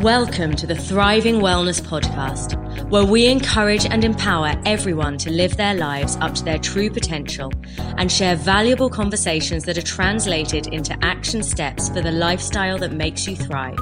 [0.00, 5.72] Welcome to the Thriving Wellness Podcast, where we encourage and empower everyone to live their
[5.72, 7.50] lives up to their true potential
[7.96, 13.26] and share valuable conversations that are translated into action steps for the lifestyle that makes
[13.26, 13.78] you thrive.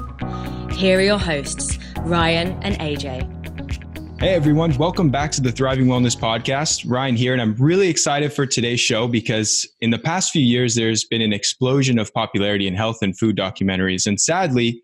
[0.71, 4.21] Here are your hosts, Ryan and AJ.
[4.21, 6.89] Hey everyone, welcome back to the Thriving Wellness Podcast.
[6.89, 10.77] Ryan here, and I'm really excited for today's show because in the past few years,
[10.77, 14.07] there's been an explosion of popularity in health and food documentaries.
[14.07, 14.81] And sadly,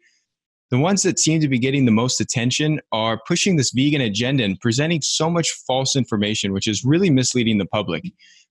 [0.70, 4.44] the ones that seem to be getting the most attention are pushing this vegan agenda
[4.44, 8.04] and presenting so much false information, which is really misleading the public.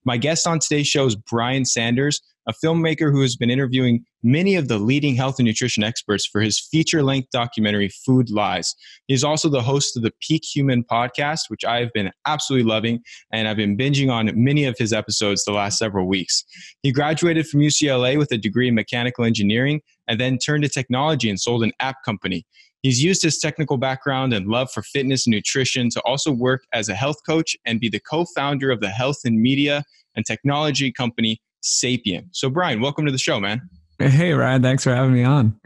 [0.05, 4.55] My guest on today's show is Brian Sanders, a filmmaker who has been interviewing many
[4.55, 8.75] of the leading health and nutrition experts for his feature length documentary, Food Lies.
[9.07, 13.01] He's also the host of the Peak Human podcast, which I have been absolutely loving,
[13.31, 16.43] and I've been binging on many of his episodes the last several weeks.
[16.81, 21.29] He graduated from UCLA with a degree in mechanical engineering and then turned to technology
[21.29, 22.47] and sold an app company.
[22.81, 26.89] He's used his technical background and love for fitness and nutrition to also work as
[26.89, 29.83] a health coach and be the co founder of the health and media
[30.15, 32.27] and technology company Sapien.
[32.31, 33.61] So, Brian, welcome to the show, man.
[33.99, 34.61] Hey, Ryan.
[34.61, 35.59] Thanks for having me on.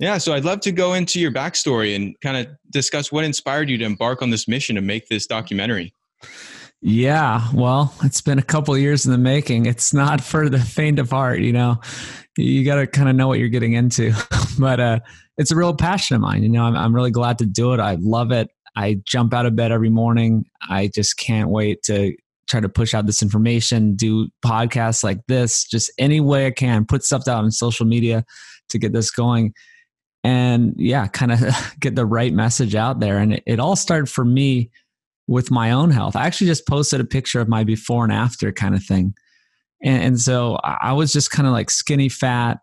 [0.00, 3.68] Yeah, so I'd love to go into your backstory and kind of discuss what inspired
[3.68, 5.92] you to embark on this mission to make this documentary.
[6.80, 9.66] Yeah, well, it's been a couple years in the making.
[9.66, 11.80] It's not for the faint of heart, you know.
[12.36, 14.12] You got to kind of know what you're getting into.
[14.58, 15.00] but uh,
[15.36, 16.44] it's a real passion of mine.
[16.44, 17.80] You know, I'm, I'm really glad to do it.
[17.80, 18.48] I love it.
[18.76, 20.44] I jump out of bed every morning.
[20.68, 22.14] I just can't wait to
[22.48, 26.84] try to push out this information, do podcasts like this, just any way I can,
[26.84, 28.24] put stuff out on social media
[28.70, 29.52] to get this going.
[30.24, 31.40] And yeah, kind of
[31.80, 33.18] get the right message out there.
[33.18, 34.70] And it, it, all started for me
[35.26, 36.16] with my own health.
[36.16, 39.14] I actually just posted a picture of my before and after kind of thing.
[39.82, 42.58] And, and so I was just kind of like skinny fat,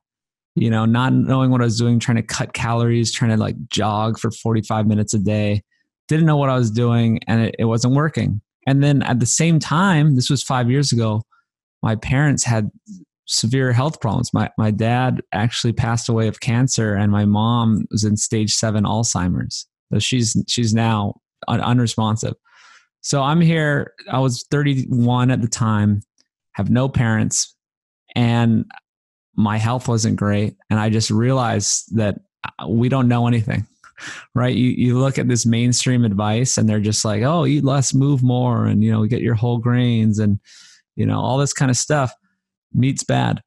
[0.56, 3.56] you know, not knowing what I was doing, trying to cut calories, trying to like
[3.69, 5.63] jog for 45 minutes a day.
[6.08, 8.41] Didn't know what I was doing and it, it wasn't working.
[8.66, 11.23] And then at the same time, this was five years ago,
[11.84, 12.72] my parents had
[13.25, 14.34] severe health problems.
[14.34, 18.84] My, my dad actually passed away of cancer, and my mom was in stage seven
[18.84, 19.67] Alzheimer's.
[19.94, 21.16] So she's, she's now
[21.47, 22.34] un- unresponsive.
[23.01, 23.94] So I'm here.
[24.12, 26.01] I was 31 at the time,
[26.53, 27.56] have no parents,
[28.16, 28.66] and
[29.35, 30.56] my health wasn't great.
[30.69, 33.68] And I just realized that uh, we don't know anything
[34.33, 34.56] right?
[34.56, 38.23] You you look at this mainstream advice and they're just like, oh, eat less, move
[38.23, 40.39] more, and you know, get your whole grains and
[40.95, 42.13] you know, all this kind of stuff.
[42.73, 43.41] Meat's bad.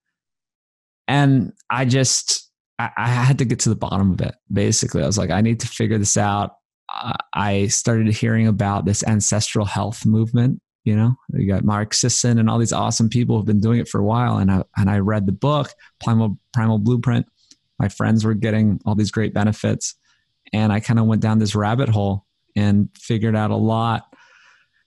[1.06, 4.34] And I just I, I had to get to the bottom of it.
[4.52, 6.52] Basically, I was like, I need to figure this out.
[6.94, 10.60] Uh, I started hearing about this ancestral health movement.
[10.84, 13.88] You know, you got Mark Sisson and all these awesome people who've been doing it
[13.88, 14.38] for a while.
[14.38, 15.70] And I and I read the book
[16.02, 17.26] Primal Primal Blueprint.
[17.78, 19.94] My friends were getting all these great benefits,
[20.52, 22.24] and I kind of went down this rabbit hole
[22.56, 24.04] and figured out a lot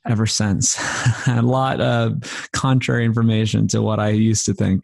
[0.07, 0.77] ever since.
[1.27, 4.83] a lot of contrary information to what I used to think.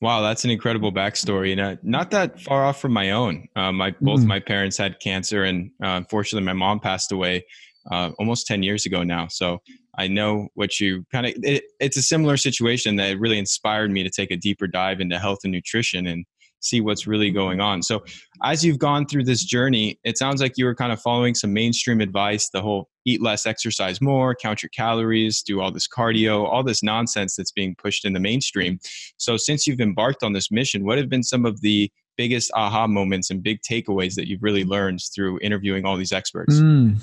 [0.00, 3.48] Wow, that's an incredible backstory, and uh, not that far off from my own.
[3.54, 4.26] Uh, my both mm.
[4.26, 7.44] my parents had cancer, and uh, unfortunately, my mom passed away
[7.90, 9.28] uh, almost ten years ago now.
[9.28, 9.58] So
[9.98, 11.34] I know what you kind of.
[11.42, 15.18] It, it's a similar situation that really inspired me to take a deeper dive into
[15.18, 16.24] health and nutrition, and
[16.60, 17.82] see what's really going on.
[17.82, 18.04] So,
[18.42, 21.52] as you've gone through this journey, it sounds like you were kind of following some
[21.52, 26.44] mainstream advice the whole eat less, exercise more, count your calories, do all this cardio,
[26.44, 28.78] all this nonsense that's being pushed in the mainstream.
[29.16, 32.86] So, since you've embarked on this mission, what have been some of the biggest aha
[32.86, 36.54] moments and big takeaways that you've really learned through interviewing all these experts?
[36.56, 37.00] Mm.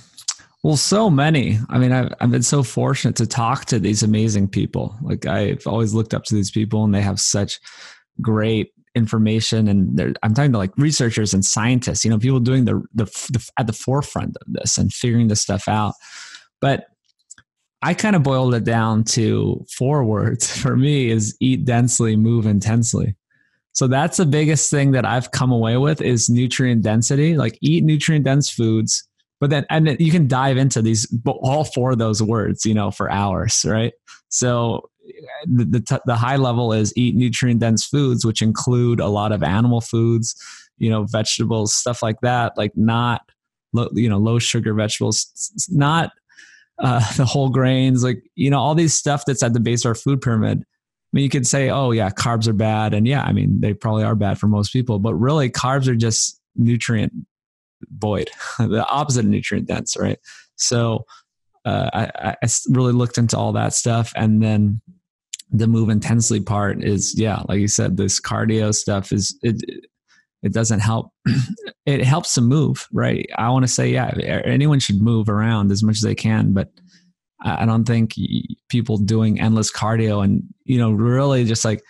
[0.63, 1.59] Well, so many.
[1.69, 4.95] I mean, I've, I've been so fortunate to talk to these amazing people.
[5.01, 7.59] Like, I've always looked up to these people, and they have such
[8.21, 12.81] great information and i'm talking to like researchers and scientists you know people doing the,
[12.93, 15.93] the, the at the forefront of this and figuring this stuff out.
[16.59, 16.87] But
[17.81, 22.45] i kind of boiled it down to four words for me is eat densely move
[22.45, 23.15] intensely.
[23.73, 27.83] So that's the biggest thing that i've come away with is nutrient density like eat
[27.83, 29.07] nutrient dense foods
[29.39, 32.89] but then and you can dive into these all four of those words you know
[32.89, 33.93] for hours right?
[34.29, 34.89] So
[35.45, 39.43] the, the, the high level is eat nutrient dense foods, which include a lot of
[39.43, 40.35] animal foods,
[40.77, 43.21] you know, vegetables, stuff like that, like not,
[43.73, 46.11] low, you know, low sugar vegetables, not
[46.79, 49.89] uh, the whole grains, like, you know, all these stuff that's at the base of
[49.89, 50.59] our food pyramid.
[50.61, 52.93] I mean, you could say, oh, yeah, carbs are bad.
[52.93, 55.95] And yeah, I mean, they probably are bad for most people, but really, carbs are
[55.95, 57.13] just nutrient
[57.89, 60.19] void, the opposite of nutrient dense, right?
[60.55, 61.05] So,
[61.67, 64.13] uh, I, I really looked into all that stuff.
[64.15, 64.81] And then
[65.51, 69.61] the move intensely part is yeah like you said this cardio stuff is it
[70.43, 71.11] it doesn't help.
[71.85, 73.25] It helps to move right?
[73.37, 74.11] I want to say yeah
[74.43, 76.69] anyone should move around as much as they can but
[77.43, 78.15] i don't think
[78.67, 81.81] people doing endless cardio and you know really just like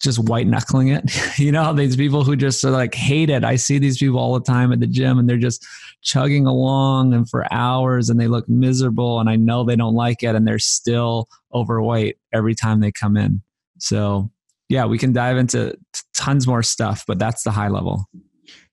[0.00, 1.04] just white knuckling it.
[1.38, 3.44] You know these people who just are like hate it.
[3.44, 5.66] I see these people all the time at the gym and they're just
[6.02, 10.22] chugging along and for hours and they look miserable and i know they don't like
[10.22, 13.40] it and they're still overweight every time they come in
[13.78, 14.30] so
[14.68, 15.76] yeah, we can dive into
[16.14, 18.08] tons more stuff, but that's the high level.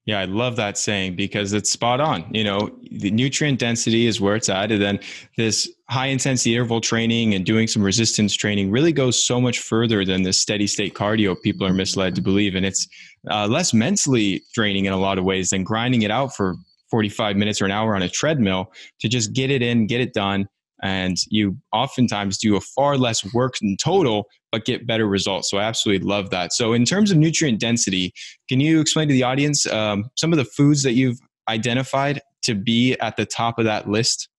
[0.06, 2.25] Yeah, I love that saying because it's spot on.
[2.31, 4.69] You know, the nutrient density is where it's at.
[4.69, 5.00] And then
[5.38, 10.03] this high intensity interval training and doing some resistance training really goes so much further
[10.03, 12.56] than the steady state cardio people are misled to believe.
[12.56, 12.85] And it's
[13.31, 16.56] uh, less mentally draining in a lot of ways than grinding it out for
[16.91, 20.13] 45 minutes or an hour on a treadmill to just get it in, get it
[20.13, 20.50] done,
[20.83, 25.57] and you oftentimes do a far less work in total but get better results so
[25.57, 28.13] i absolutely love that so in terms of nutrient density
[28.47, 31.19] can you explain to the audience um, some of the foods that you've
[31.50, 34.30] identified to be at the top of that list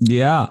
[0.00, 0.46] yeah.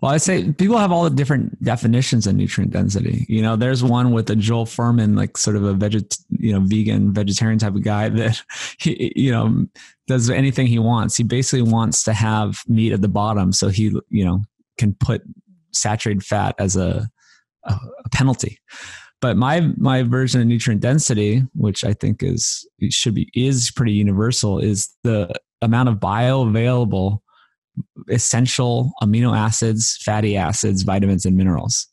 [0.00, 3.24] Well, I say people have all the different definitions of nutrient density.
[3.28, 6.60] You know, there's one with a Joel Fuhrman, like sort of a veget, you know,
[6.60, 8.42] vegan, vegetarian type of guy that,
[8.78, 9.66] he, you know,
[10.06, 11.16] does anything he wants.
[11.16, 13.52] He basically wants to have meat at the bottom.
[13.52, 14.42] So he, you know,
[14.78, 15.22] can put
[15.72, 17.08] saturated fat as a,
[17.64, 17.78] a,
[18.12, 18.58] penalty.
[19.20, 23.92] But my my version of nutrient density, which I think is should be is pretty
[23.92, 27.18] universal, is the amount of bioavailable
[28.08, 31.86] essential amino acids, fatty acids, vitamins, and minerals.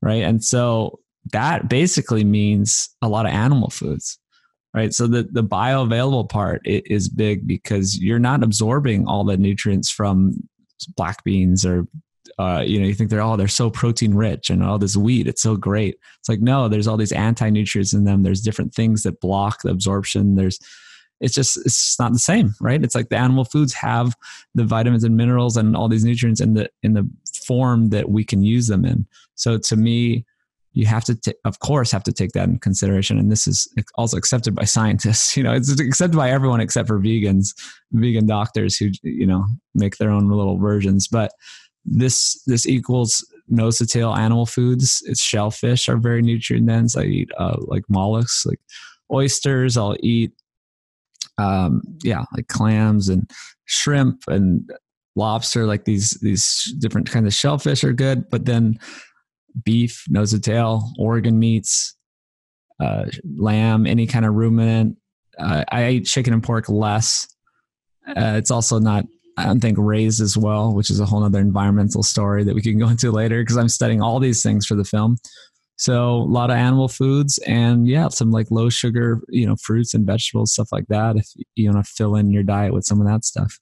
[0.00, 0.22] Right.
[0.22, 0.98] And so
[1.32, 4.18] that basically means a lot of animal foods.
[4.74, 4.94] Right.
[4.94, 10.32] So the, the bioavailable part is big because you're not absorbing all the nutrients from
[10.96, 11.86] black beans or
[12.38, 15.26] uh, you know, you think they're oh they're so protein rich and all this wheat,
[15.26, 15.98] it's so great.
[16.18, 18.22] It's like no, there's all these anti nutrients in them.
[18.22, 20.34] There's different things that block the absorption.
[20.34, 20.58] There's
[21.20, 22.82] it's just it's not the same, right?
[22.82, 24.16] It's like the animal foods have
[24.54, 27.08] the vitamins and minerals and all these nutrients in the in the
[27.46, 29.06] form that we can use them in.
[29.34, 30.26] So to me,
[30.74, 33.18] you have to, t- of course, have to take that in consideration.
[33.18, 35.36] And this is also accepted by scientists.
[35.42, 37.54] You know, it's accepted by everyone except for vegans,
[37.92, 41.08] vegan doctors who you know make their own little versions.
[41.08, 41.32] But
[41.84, 45.02] this this equals nose to tail animal foods.
[45.06, 46.96] It's shellfish are very nutrient dense.
[46.96, 48.60] I eat uh, like mollusks, like
[49.12, 49.76] oysters.
[49.76, 50.32] I'll eat,
[51.38, 53.30] um, yeah, like clams and
[53.64, 54.70] shrimp and
[55.16, 55.66] lobster.
[55.66, 58.30] Like these these different kinds of shellfish are good.
[58.30, 58.78] But then
[59.64, 61.96] beef, nose to tail, organ meats,
[62.80, 63.06] uh,
[63.36, 64.96] lamb, any kind of ruminant.
[65.38, 67.26] Uh, I eat chicken and pork less.
[68.06, 69.04] Uh, it's also not
[69.36, 72.62] I don't think raised as well, which is a whole other environmental story that we
[72.62, 75.16] can go into later because I'm studying all these things for the film.
[75.76, 79.94] So a lot of animal foods and yeah, some like low sugar, you know, fruits
[79.94, 81.16] and vegetables, stuff like that.
[81.16, 83.58] If you want to fill in your diet with some of that stuff.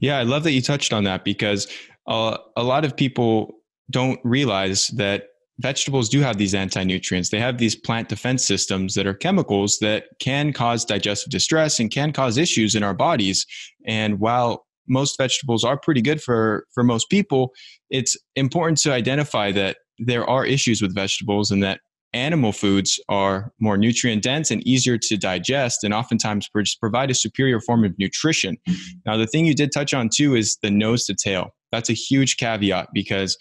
[0.00, 1.68] Yeah, I love that you touched on that because
[2.06, 3.56] uh, a lot of people
[3.90, 9.06] don't realize that vegetables do have these anti-nutrients they have these plant defense systems that
[9.06, 13.46] are chemicals that can cause digestive distress and can cause issues in our bodies
[13.86, 17.52] and while most vegetables are pretty good for for most people
[17.90, 21.80] it's important to identify that there are issues with vegetables and that
[22.12, 26.48] animal foods are more nutrient dense and easier to digest and oftentimes
[26.80, 28.98] provide a superior form of nutrition mm-hmm.
[29.04, 31.94] now the thing you did touch on too is the nose to tail that's a
[31.94, 33.36] huge caveat because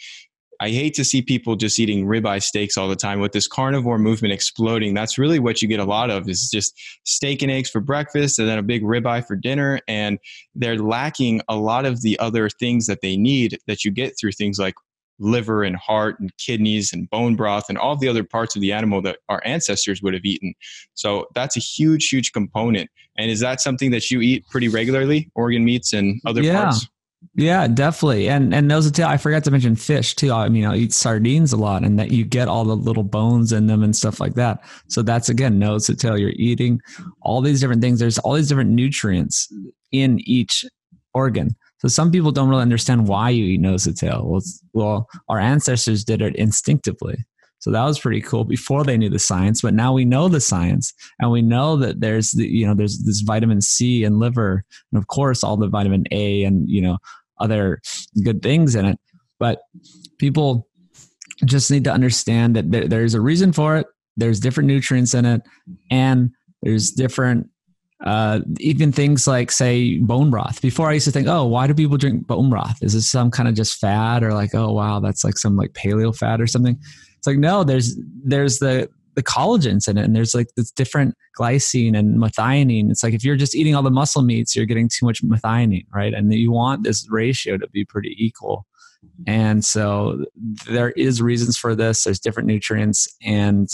[0.59, 3.99] I hate to see people just eating ribeye steaks all the time with this carnivore
[3.99, 4.93] movement exploding.
[4.93, 8.39] That's really what you get a lot of is just steak and eggs for breakfast
[8.39, 9.79] and then a big ribeye for dinner.
[9.87, 10.19] And
[10.53, 14.33] they're lacking a lot of the other things that they need that you get through
[14.33, 14.75] things like
[15.19, 18.71] liver and heart and kidneys and bone broth and all the other parts of the
[18.71, 20.53] animal that our ancestors would have eaten.
[20.93, 22.89] So that's a huge, huge component.
[23.17, 26.63] And is that something that you eat pretty regularly, organ meats and other yeah.
[26.63, 26.87] parts?
[27.33, 28.29] Yeah, definitely.
[28.29, 30.31] And and nose to tail, I forgot to mention fish too.
[30.31, 33.51] I mean, I eat sardines a lot and that you get all the little bones
[33.51, 34.63] in them and stuff like that.
[34.87, 36.17] So that's again nose to tail.
[36.17, 36.79] You're eating
[37.21, 37.99] all these different things.
[37.99, 39.51] There's all these different nutrients
[39.91, 40.65] in each
[41.13, 41.55] organ.
[41.79, 44.23] So some people don't really understand why you eat nose to tail.
[44.25, 44.41] Well,
[44.73, 47.17] well, our ancestors did it instinctively.
[47.59, 50.41] So that was pretty cool before they knew the science, but now we know the
[50.41, 54.63] science and we know that there's the, you know, there's this vitamin C and liver
[54.91, 56.97] and of course all the vitamin A and, you know,
[57.39, 57.81] other
[58.23, 58.99] good things in it.
[59.39, 59.61] But
[60.19, 60.67] people
[61.43, 63.87] just need to understand that there, there's a reason for it.
[64.15, 65.41] There's different nutrients in it
[65.89, 66.31] and
[66.61, 67.49] there's different
[68.03, 71.73] uh, even things like say bone broth before i used to think oh why do
[71.73, 74.99] people drink bone broth is this some kind of just fad or like oh wow
[74.99, 76.77] that's like some like paleo fat or something
[77.25, 81.15] it's like no, there's there's the the collagens in it and there's like this different
[81.39, 82.91] glycine and methionine.
[82.91, 85.87] It's like if you're just eating all the muscle meats you're getting too much methionine
[85.91, 86.13] right?
[86.13, 88.67] And you want this ratio to be pretty equal.
[89.03, 89.23] Mm-hmm.
[89.25, 90.25] And so
[90.67, 92.03] there is reasons for this.
[92.03, 93.67] There's different nutrients and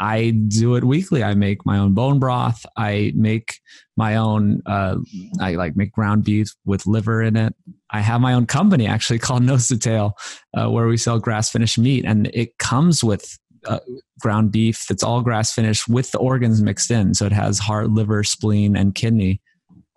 [0.00, 1.22] I do it weekly.
[1.22, 2.64] I make my own bone broth.
[2.76, 3.60] I make
[3.98, 4.62] my own.
[4.64, 4.96] Uh,
[5.40, 7.54] I like make ground beef with liver in it.
[7.90, 10.16] I have my own company actually called Nose to Tail,
[10.56, 13.80] uh, where we sell grass finished meat, and it comes with uh,
[14.18, 17.12] ground beef that's all grass finished with the organs mixed in.
[17.12, 19.42] So it has heart, liver, spleen, and kidney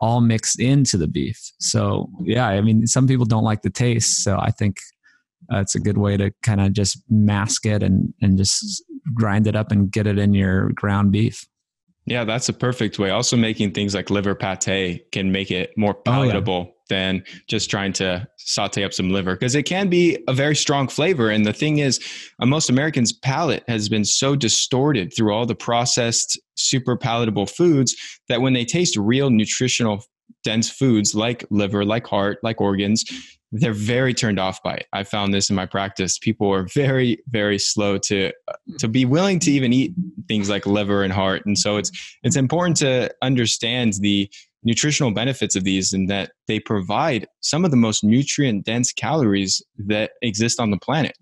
[0.02, 1.40] all mixed into the beef.
[1.60, 4.22] So yeah, I mean, some people don't like the taste.
[4.22, 4.80] So I think
[5.50, 8.84] uh, it's a good way to kind of just mask it and and just
[9.14, 11.46] grind it up and get it in your ground beef.
[12.06, 13.12] Yeah, that's a perfect way.
[13.12, 16.72] Also, making things like liver pate can make it more palatable oh, yeah.
[16.90, 20.90] than just trying to saute up some liver because it can be a very strong
[20.90, 21.30] flavor.
[21.30, 22.02] And the thing is,
[22.42, 27.96] uh, most Americans' palate has been so distorted through all the processed, super palatable foods
[28.28, 30.04] that when they taste real nutritional
[30.44, 33.06] dense foods like liver, like heart, like organs,
[33.54, 34.88] they're very turned off by it.
[34.94, 36.18] I found this in my practice.
[36.18, 39.94] People are very, very slow to uh, to be willing to even eat
[40.28, 41.46] things like liver and heart.
[41.46, 41.92] And so it's
[42.24, 44.30] it's important to understand the
[44.64, 49.62] nutritional benefits of these and that they provide some of the most nutrient dense calories
[49.78, 51.16] that exist on the planet.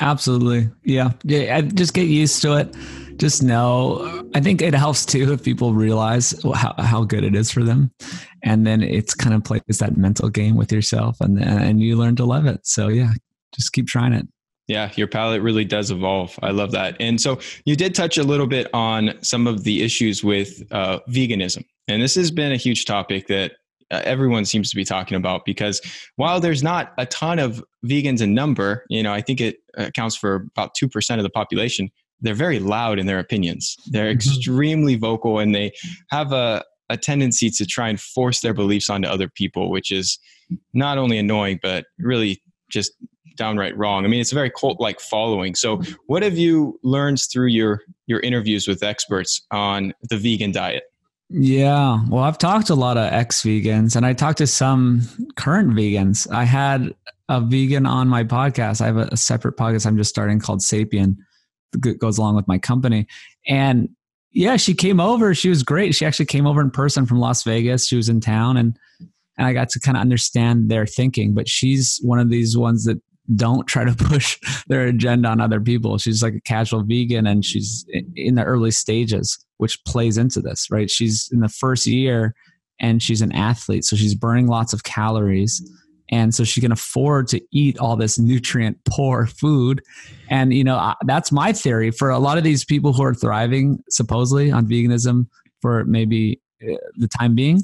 [0.00, 0.70] Absolutely.
[0.84, 1.12] Yeah.
[1.22, 1.60] Yeah.
[1.60, 2.74] Just get used to it
[3.22, 7.52] just know i think it helps too if people realize how, how good it is
[7.52, 7.92] for them.
[8.42, 12.16] And then it's kind of plays that mental game with yourself and and you learn
[12.16, 12.66] to love it.
[12.66, 13.12] So yeah
[13.54, 14.26] just keep trying it.
[14.66, 16.36] Yeah your palate really does evolve.
[16.42, 16.96] I love that.
[16.98, 20.98] And so you did touch a little bit on some of the issues with uh,
[21.08, 21.64] veganism.
[21.88, 23.52] And this has been a huge topic that
[23.92, 25.80] uh, everyone seems to be talking about because
[26.16, 30.16] while there's not a ton of vegans in number, you know, I think it accounts
[30.16, 31.90] for about 2% of the population
[32.22, 33.76] they're very loud in their opinions.
[33.86, 34.16] They're mm-hmm.
[34.16, 35.72] extremely vocal and they
[36.10, 40.18] have a, a tendency to try and force their beliefs onto other people, which is
[40.72, 42.92] not only annoying, but really just
[43.36, 44.04] downright wrong.
[44.04, 45.54] I mean, it's a very cult like following.
[45.54, 50.84] So, what have you learned through your, your interviews with experts on the vegan diet?
[51.34, 55.00] Yeah, well, I've talked to a lot of ex vegans and I talked to some
[55.36, 56.30] current vegans.
[56.30, 56.94] I had
[57.30, 58.82] a vegan on my podcast.
[58.82, 61.16] I have a, a separate podcast I'm just starting called Sapien
[61.98, 63.06] goes along with my company.
[63.46, 63.88] And
[64.32, 65.34] yeah, she came over.
[65.34, 65.94] She was great.
[65.94, 67.86] She actually came over in person from Las Vegas.
[67.86, 68.76] She was in town and
[69.38, 71.34] and I got to kind of understand their thinking.
[71.34, 73.00] But she's one of these ones that
[73.34, 74.38] don't try to push
[74.68, 75.98] their agenda on other people.
[75.98, 80.68] She's like a casual vegan and she's in the early stages, which plays into this,
[80.70, 80.90] right?
[80.90, 82.34] She's in the first year
[82.78, 83.84] and she's an athlete.
[83.84, 85.62] So she's burning lots of calories
[86.12, 89.82] and so she can afford to eat all this nutrient poor food.
[90.28, 93.82] And you know that's my theory for a lot of these people who are thriving
[93.90, 95.26] supposedly on veganism
[95.60, 97.62] for maybe uh, the time being.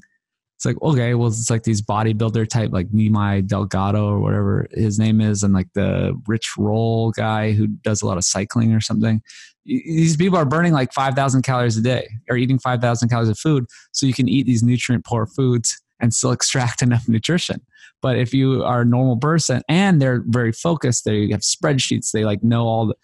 [0.57, 4.99] It's like okay well it's like these bodybuilder type like Nimai Delgado or whatever his
[4.99, 8.81] name is and like the Rich Roll guy who does a lot of cycling or
[8.81, 9.23] something.
[9.65, 13.67] These people are burning like 5000 calories a day or eating 5000 calories of food
[13.93, 17.61] so you can eat these nutrient poor foods and still extract enough nutrition
[18.01, 22.25] but if you are a normal person and they're very focused, they have spreadsheets, they
[22.25, 22.95] like know all the,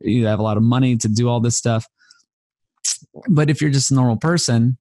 [0.00, 1.86] you have a lot of money to do all this stuff.
[3.28, 4.78] But if you're just a normal person,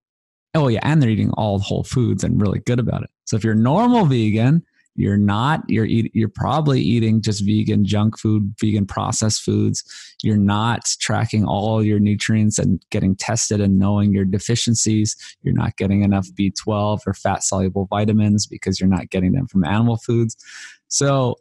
[0.56, 3.10] oh yeah, and they're eating all whole foods and really good about it.
[3.26, 4.64] So if you're a normal vegan,
[5.00, 9.82] you're not you're eat, you're probably eating just vegan junk food vegan processed foods.
[10.22, 15.16] You're not tracking all your nutrients and getting tested and knowing your deficiencies.
[15.42, 19.64] You're not getting enough b12 or fat soluble vitamins because you're not getting them from
[19.64, 20.36] animal foods.
[20.90, 21.36] So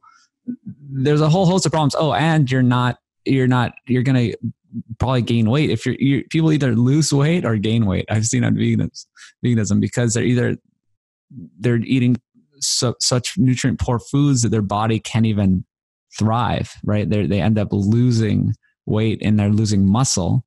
[0.88, 1.96] there's a whole host of problems.
[1.98, 4.30] Oh and you're not you're not you're gonna
[5.00, 8.04] probably gain weight if you're, you people either lose weight or gain weight.
[8.08, 10.58] I've seen on veganism because they're either
[11.58, 12.16] they're eating
[12.60, 15.64] su- such nutrient poor foods that their body can't even
[16.18, 17.08] thrive, right?
[17.08, 18.54] they they end up losing
[18.86, 20.44] weight and they're losing muscle,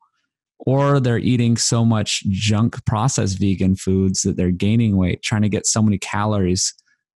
[0.60, 5.50] or they're eating so much junk processed vegan foods that they're gaining weight, trying to
[5.50, 6.74] get so many calories,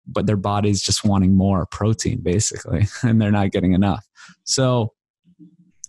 [0.07, 4.05] but their body's just wanting more protein basically, and they're not getting enough.
[4.43, 4.93] So,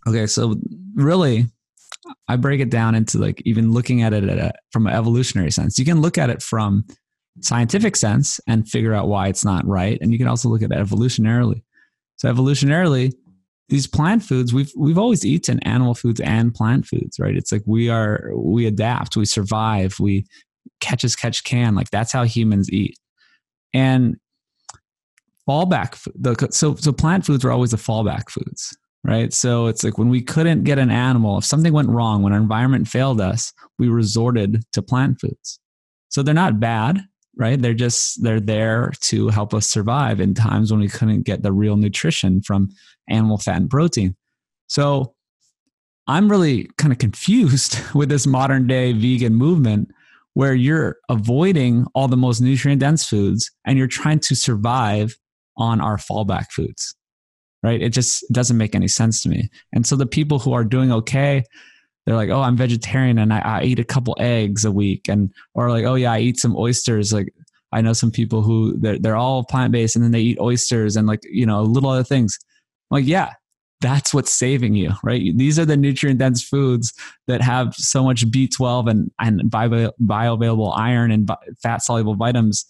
[0.07, 0.57] okay, so
[0.95, 1.47] really,
[2.29, 5.51] I break it down into like even looking at it at a, from an evolutionary
[5.51, 5.79] sense.
[5.79, 6.85] You can look at it from
[7.41, 9.99] scientific sense and figure out why it's not right.
[10.01, 11.63] And you can also look at it evolutionarily.
[12.17, 13.13] So evolutionarily,
[13.69, 17.37] these plant foods we've we've always eaten animal foods and plant foods, right?
[17.37, 20.27] It's like we are we adapt, we survive, we
[20.81, 21.75] catch as catch can.
[21.75, 22.97] Like that's how humans eat.
[23.75, 24.17] And
[25.49, 29.33] fallback the so so plant foods are always the fallback foods, right?
[29.33, 32.39] So it's like when we couldn't get an animal, if something went wrong, when our
[32.39, 35.61] environment failed us, we resorted to plant foods.
[36.09, 37.01] So they're not bad,
[37.37, 37.61] right?
[37.61, 41.53] They're just, they're there to help us survive in times when we couldn't get the
[41.53, 42.71] real nutrition from
[43.09, 44.17] animal fat and protein.
[44.69, 45.15] So
[46.07, 49.91] I'm really kind of confused with this modern day vegan movement
[50.35, 55.17] where you're avoiding all the most nutrient dense foods and you're trying to survive
[55.57, 56.95] on our fallback foods
[57.63, 60.65] right it just doesn't make any sense to me and so the people who are
[60.65, 61.43] doing okay
[62.07, 65.33] they're like oh i'm vegetarian and i, I eat a couple eggs a week and
[65.55, 67.33] or like oh yeah i eat some oysters like
[67.73, 71.07] i know some people who they're, they're all plant-based and then they eat oysters and
[71.07, 72.39] like you know little other things
[72.91, 73.33] I'm like yeah
[73.81, 75.37] that's what's saving you, right?
[75.37, 76.95] These are the nutrient dense foods
[77.27, 81.31] that have so much B12 and, and bio, bioavailable iron and
[81.63, 82.65] fat soluble vitamins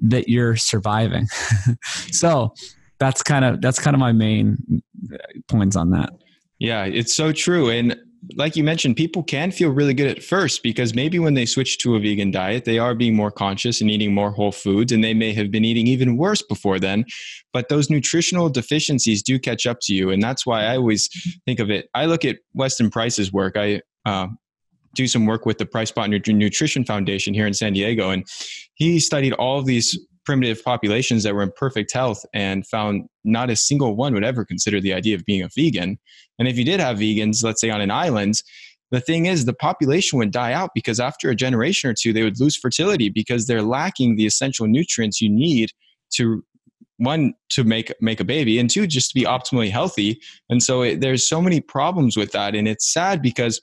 [0.00, 1.26] that you're surviving.
[2.10, 2.54] so
[2.98, 5.16] that's kind of that's kind of my main uh,
[5.48, 6.10] points on that.
[6.58, 7.70] Yeah, it's so true.
[7.70, 7.96] And
[8.36, 11.78] like you mentioned, people can feel really good at first because maybe when they switch
[11.78, 15.02] to a vegan diet, they are being more conscious and eating more whole foods, and
[15.02, 17.04] they may have been eating even worse before then.
[17.52, 21.08] But those nutritional deficiencies do catch up to you, and that's why I always
[21.46, 21.88] think of it.
[21.94, 23.56] I look at Weston Price's work.
[23.56, 24.28] I uh,
[24.94, 28.24] do some work with the Price-Pottenger Nutrition Foundation here in San Diego, and
[28.74, 33.50] he studied all of these primitive populations that were in perfect health and found not
[33.50, 35.98] a single one would ever consider the idea of being a vegan.
[36.38, 38.42] And if you did have vegans, let's say on an island,
[38.92, 42.22] the thing is the population would die out because after a generation or two they
[42.22, 45.70] would lose fertility because they're lacking the essential nutrients you need
[46.12, 46.44] to
[46.98, 50.82] one to make make a baby and two just to be optimally healthy and so
[50.82, 53.60] it, there's so many problems with that and it's sad because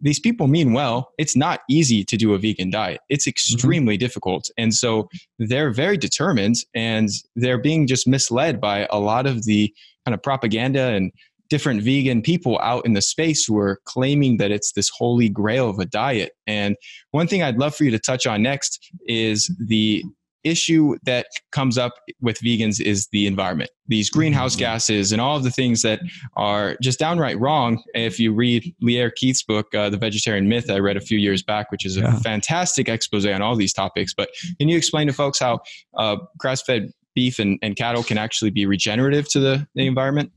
[0.00, 1.10] these people mean well.
[1.18, 3.00] It's not easy to do a vegan diet.
[3.08, 3.30] It's mm-hmm.
[3.30, 4.00] extremely mm-hmm.
[4.00, 4.50] difficult.
[4.58, 5.08] And so
[5.38, 9.72] they're very determined and they're being just misled by a lot of the
[10.04, 11.12] kind of propaganda and
[11.50, 15.68] different vegan people out in the space who are claiming that it's this holy grail
[15.68, 16.32] of a diet.
[16.46, 16.76] And
[17.10, 20.02] one thing I'd love for you to touch on next is the
[20.44, 23.70] issue that comes up with vegans is the environment.
[23.86, 24.60] These greenhouse mm-hmm.
[24.60, 26.00] gases and all of the things that
[26.36, 27.82] are just downright wrong.
[27.94, 31.42] If you read Lierre Keith's book uh, the vegetarian myth i read a few years
[31.42, 32.18] back which is a yeah.
[32.20, 35.60] fantastic expose on all these topics but can you explain to folks how
[35.96, 40.32] uh, grass-fed beef and, and cattle can actually be regenerative to the, the environment?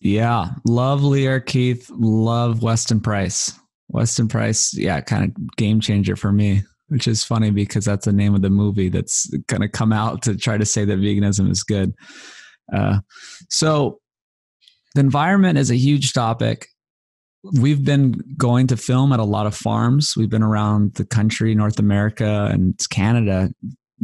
[0.00, 0.50] Yeah.
[0.66, 3.52] Love Lierre Keith love weston price.
[3.88, 8.12] Weston price yeah kind of game changer for me which is funny because that's the
[8.12, 11.50] name of the movie that's going to come out to try to say that veganism
[11.50, 11.94] is good.
[12.72, 13.00] Uh,
[13.48, 14.00] so,
[14.94, 16.68] the environment is a huge topic.
[17.60, 20.14] We've been going to film at a lot of farms.
[20.16, 23.50] We've been around the country, North America and Canada,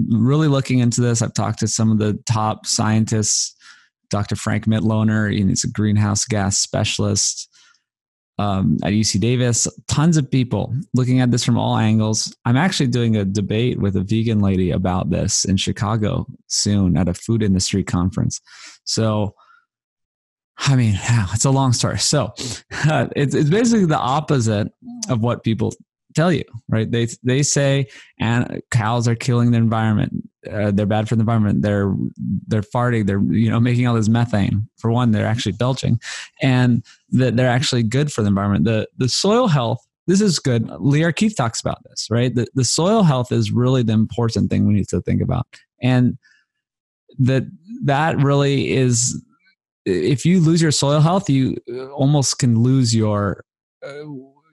[0.09, 1.23] really looking into this.
[1.23, 3.55] I've talked to some of the top scientists,
[4.11, 4.35] Dr.
[4.35, 7.49] Frank Mitloehner, he's a greenhouse gas specialist
[8.41, 12.35] um, at UC Davis, tons of people looking at this from all angles.
[12.47, 17.07] I'm actually doing a debate with a vegan lady about this in Chicago soon at
[17.07, 18.41] a food industry conference.
[18.85, 19.35] So,
[20.57, 20.99] I mean,
[21.35, 21.99] it's a long story.
[21.99, 22.33] So,
[22.89, 24.69] uh, it's, it's basically the opposite
[25.11, 25.75] of what people
[26.15, 26.91] tell you, right?
[26.91, 27.87] They they say
[28.19, 30.29] and cows are killing the environment.
[30.51, 31.63] Uh, they're bad for the environment.
[31.63, 31.95] They're
[32.47, 33.07] they're farting.
[33.07, 34.69] They're you know making all this methane.
[34.79, 36.01] For one, they're actually belching,
[36.41, 38.65] and that they're actually good for the environment.
[38.65, 39.87] The the soil health.
[40.07, 40.69] This is good.
[40.81, 42.35] Lierre Keith talks about this, right?
[42.35, 45.47] The the soil health is really the important thing we need to think about,
[45.83, 46.19] and
[47.19, 47.45] that
[47.85, 49.23] that really is.
[49.87, 51.57] If you lose your soil health, you
[51.95, 53.45] almost can lose your
[53.85, 54.05] uh,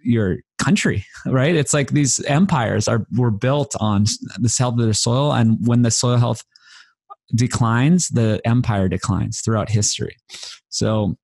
[0.08, 1.56] your country, right?
[1.56, 4.06] It's like these empires are were built on
[4.40, 6.44] the health of their soil, and when the soil health
[7.36, 10.16] declines, the empire declines throughout history.
[10.70, 11.16] So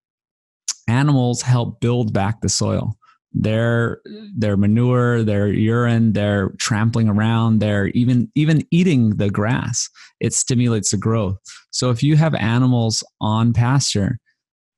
[0.87, 2.97] animals help build back the soil.
[3.33, 3.99] Their
[4.37, 10.91] their manure, their urine, their trampling around, their even even eating the grass, it stimulates
[10.91, 11.37] the growth.
[11.71, 14.19] So if you have animals on pasture,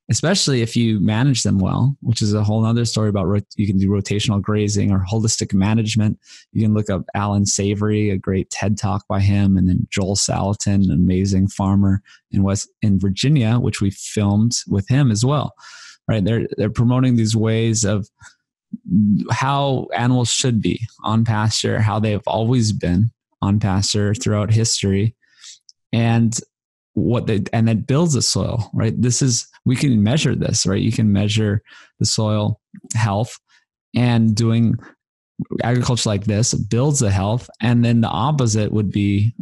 [0.10, 3.66] especially if you manage them well, which is a whole other story about rot- you
[3.66, 6.20] can do rotational grazing or holistic management.
[6.52, 10.16] You can look up Allan Savory, a great TED talk by him, and then Joel
[10.16, 15.54] Salatin, an amazing farmer in West in Virginia, which we filmed with him as well.
[16.08, 16.24] Right?
[16.24, 18.08] They're they're promoting these ways of
[19.32, 25.16] how animals should be on pasture, how they have always been on pasture throughout history.
[25.92, 26.38] And
[26.96, 30.82] what they and that builds the soil right this is we can measure this right
[30.82, 31.62] you can measure
[32.00, 32.60] the soil
[32.96, 33.38] health
[33.96, 34.76] and doing
[35.64, 39.34] agriculture like this builds the health and then the opposite would be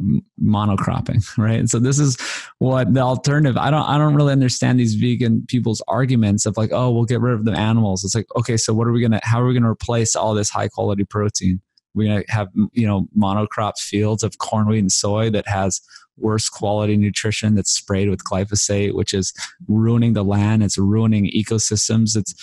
[0.42, 1.60] monocropping, right?
[1.60, 2.18] And so this is
[2.60, 3.58] what the alternative.
[3.58, 7.22] I don't I don't really understand these vegan people's arguments of like, oh, we'll get
[7.22, 8.04] rid of the animals.
[8.04, 10.50] It's like, okay, so what are we gonna how are we gonna replace all this
[10.50, 11.62] high quality protein?
[11.94, 15.80] We're gonna have you know monocrop fields of corn, wheat, and soy that has
[16.18, 19.34] worse quality nutrition that's sprayed with glyphosate, which is
[19.68, 20.64] ruining the land.
[20.64, 22.16] It's ruining ecosystems.
[22.16, 22.34] It's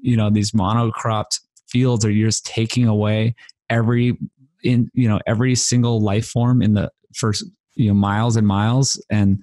[0.00, 3.34] you know these monocropped fields are just taking away
[3.68, 4.16] every
[4.62, 9.02] in you know every single life form in the first you know miles and miles
[9.10, 9.42] and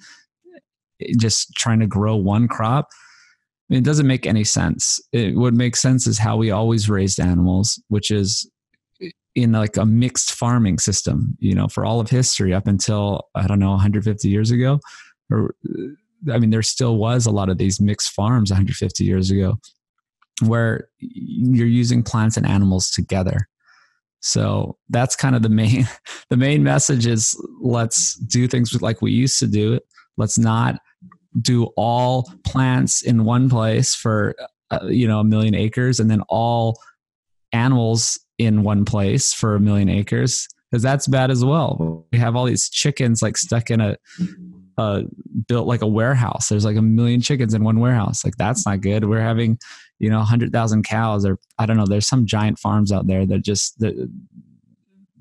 [1.18, 2.90] just trying to grow one crop
[3.70, 7.82] it doesn't make any sense it would make sense is how we always raised animals
[7.88, 8.50] which is
[9.38, 13.46] in like a mixed farming system you know for all of history up until i
[13.48, 14.80] don't know 150 years ago
[15.32, 15.56] or
[16.32, 19.58] i mean there still was a lot of these mixed farms 150 years ago
[20.46, 23.48] where you're using plants and animals together
[24.20, 25.88] so that's kind of the main
[26.30, 29.84] the main message is let's do things like we used to do it.
[30.18, 30.80] Let's not
[31.40, 34.36] do all plants in one place for
[34.72, 36.80] uh, you know a million acres and then all
[37.54, 42.06] animals in one place for a million acres because that's bad as well.
[42.12, 43.98] We have all these chickens like stuck in a
[44.78, 45.04] uh,
[45.48, 46.50] built like a warehouse.
[46.50, 48.24] There's like a million chickens in one warehouse.
[48.24, 49.06] Like that's not good.
[49.06, 49.58] We're having
[50.00, 53.40] you know, 100,000 cows or I don't know, there's some giant farms out there that
[53.40, 54.10] just, that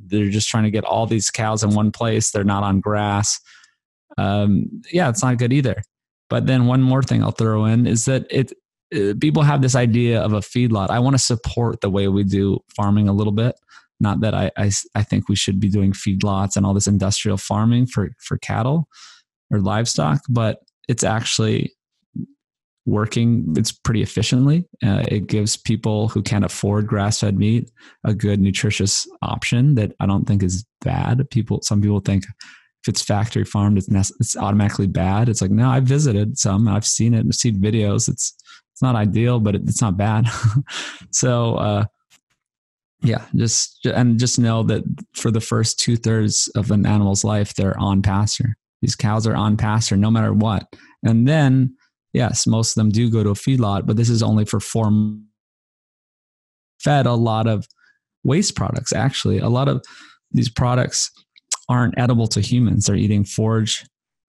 [0.04, 2.30] they're just trying to get all these cows in one place.
[2.30, 3.40] They're not on grass.
[4.18, 5.82] Um, yeah, it's not good either.
[6.28, 8.52] But then one more thing I'll throw in is that it,
[8.90, 10.90] people have this idea of a feedlot.
[10.90, 13.54] I want to support the way we do farming a little bit.
[13.98, 17.38] Not that I, I, I think we should be doing feedlots and all this industrial
[17.38, 18.88] farming for, for cattle
[19.50, 21.72] or livestock, but it's actually
[22.86, 27.68] working it's pretty efficiently uh, it gives people who can't afford grass-fed meat
[28.04, 32.88] a good nutritious option that i don't think is bad people some people think if
[32.88, 36.86] it's factory farmed it's, nec- it's automatically bad it's like no i've visited some i've
[36.86, 38.36] seen it i've seen videos it's
[38.76, 40.26] it's not ideal but it, it's not bad
[41.10, 41.84] so uh,
[43.02, 44.84] yeah just and just know that
[45.14, 49.56] for the first two-thirds of an animal's life they're on pasture these cows are on
[49.56, 50.66] pasture no matter what
[51.02, 51.74] and then
[52.16, 54.90] yes, most of them do go to a feedlot, but this is only for four.
[56.80, 57.68] Fed a lot of
[58.24, 58.92] waste products.
[58.92, 59.84] Actually, a lot of
[60.32, 61.10] these products
[61.68, 62.86] aren't edible to humans.
[62.86, 63.84] They're eating forage.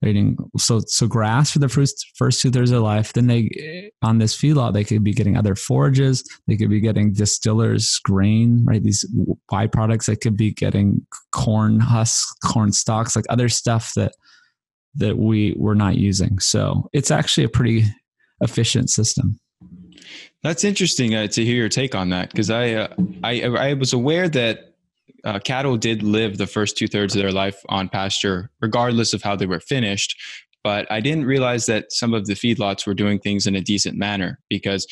[0.05, 3.13] Eating so so grass for the first first two thirds of their life.
[3.13, 6.23] Then they on this feedlot they could be getting other forages.
[6.47, 8.83] They could be getting distillers grain, right?
[8.83, 9.05] These
[9.51, 10.05] byproducts.
[10.05, 14.13] They could be getting corn husks, corn stalks, like other stuff that
[14.97, 16.37] that we were not using.
[16.39, 17.85] So it's actually a pretty
[18.41, 19.39] efficient system.
[20.43, 22.87] That's interesting uh, to hear your take on that because I, uh,
[23.23, 24.66] I I was aware that
[25.23, 29.21] uh, cattle did live the first two thirds of their life on pasture, regardless of
[29.21, 30.19] how they were finished.
[30.63, 33.97] But I didn't realize that some of the feedlots were doing things in a decent
[33.97, 34.87] manner because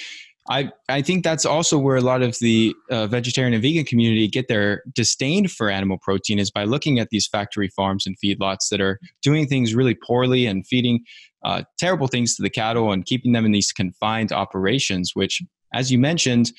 [0.48, 4.28] I, I think that's also where a lot of the uh, vegetarian and vegan community
[4.28, 8.70] get their disdain for animal protein is by looking at these factory farms and feedlots
[8.70, 11.04] that are doing things really poorly and feeding
[11.44, 15.42] uh, terrible things to the cattle and keeping them in these confined operations, which,
[15.74, 16.52] as you mentioned,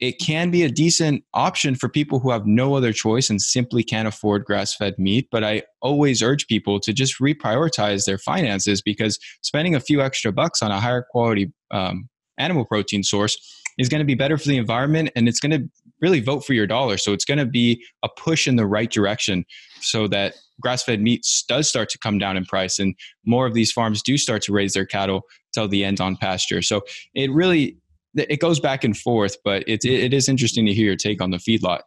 [0.00, 3.82] it can be a decent option for people who have no other choice and simply
[3.82, 5.28] can't afford grass fed meat.
[5.30, 10.32] But I always urge people to just reprioritize their finances because spending a few extra
[10.32, 12.08] bucks on a higher quality um,
[12.38, 13.36] animal protein source
[13.78, 15.68] is going to be better for the environment and it's going to
[16.00, 16.96] really vote for your dollar.
[16.96, 19.44] So it's going to be a push in the right direction
[19.80, 22.94] so that grass fed meat does start to come down in price and
[23.26, 26.62] more of these farms do start to raise their cattle till the end on pasture.
[26.62, 26.82] So
[27.14, 27.76] it really
[28.14, 31.30] it goes back and forth, but it, it is interesting to hear your take on
[31.30, 31.80] the feedlot.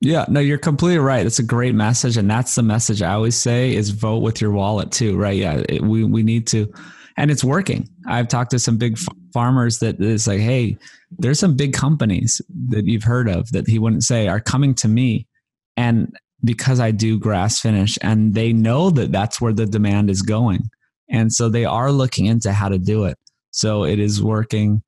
[0.00, 1.26] Yeah, no, you're completely right.
[1.26, 4.52] It's a great message, and that's the message I always say: is vote with your
[4.52, 5.36] wallet too, right?
[5.36, 6.72] Yeah, it, we we need to
[7.18, 7.88] and it's working.
[8.06, 10.78] I've talked to some big f- farmers that it's like, hey,
[11.18, 14.88] there's some big companies that you've heard of that he wouldn't say are coming to
[14.88, 15.26] me,
[15.76, 20.22] and because I do grass finish, and they know that that's where the demand is
[20.22, 20.70] going,
[21.10, 23.18] and so they are looking into how to do it.
[23.50, 24.82] So it is working.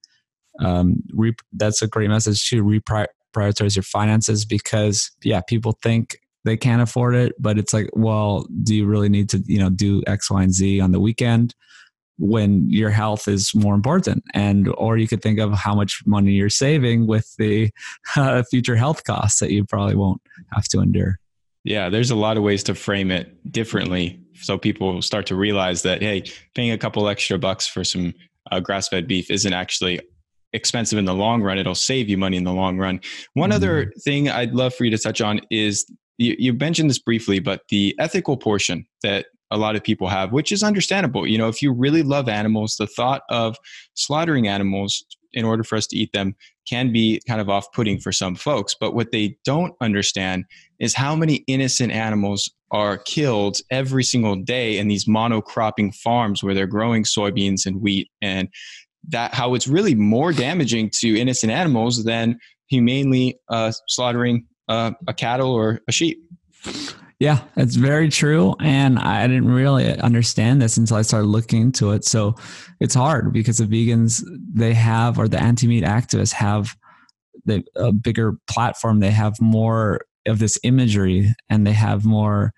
[0.61, 1.03] Um,
[1.53, 7.15] that's a great message to reprioritize your finances because yeah, people think they can't afford
[7.15, 10.43] it, but it's like, well, do you really need to, you know, do X, Y,
[10.43, 11.55] and Z on the weekend?
[12.21, 16.33] when your health is more important and or you could think of how much money
[16.33, 17.71] you're saving with the
[18.17, 20.21] uh, future health costs that you probably won't
[20.53, 21.19] have to endure
[21.65, 25.81] yeah there's a lot of ways to frame it differently so people start to realize
[25.83, 26.23] that hey
[26.55, 28.13] paying a couple extra bucks for some
[28.51, 29.99] uh, grass-fed beef isn't actually
[30.53, 33.01] expensive in the long run it'll save you money in the long run
[33.35, 33.57] one mm-hmm.
[33.57, 35.87] other thing i'd love for you to touch on is
[36.21, 40.33] you, you mentioned this briefly, but the ethical portion that a lot of people have,
[40.33, 41.27] which is understandable.
[41.27, 43.57] You know, if you really love animals, the thought of
[43.95, 46.37] slaughtering animals in order for us to eat them
[46.69, 48.77] can be kind of off putting for some folks.
[48.79, 50.45] But what they don't understand
[50.79, 56.55] is how many innocent animals are killed every single day in these monocropping farms where
[56.55, 58.49] they're growing soybeans and wheat and
[59.09, 65.15] that how it's really more damaging to innocent animals than humanely uh, slaughtering uh, a
[65.15, 66.23] cattle or a sheep.
[67.21, 68.55] Yeah, it's very true.
[68.61, 72.05] And I didn't really understand this until I started looking into it.
[72.05, 72.35] So
[72.81, 76.75] it's hard because the vegans, they have, or the anti meat activists have
[77.45, 79.01] the, a bigger platform.
[79.01, 82.55] They have more of this imagery and they have more,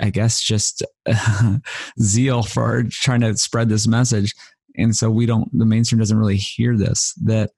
[0.00, 0.84] I guess, just
[2.00, 4.34] zeal for trying to spread this message.
[4.78, 7.14] And so we don't, the mainstream doesn't really hear this.
[7.24, 7.50] That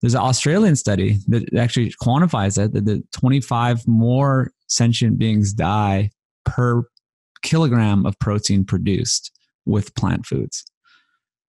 [0.00, 6.10] there's an Australian study that actually quantifies it that the 25 more sentient beings die
[6.44, 6.84] per
[7.42, 9.32] kilogram of protein produced
[9.66, 10.64] with plant foods.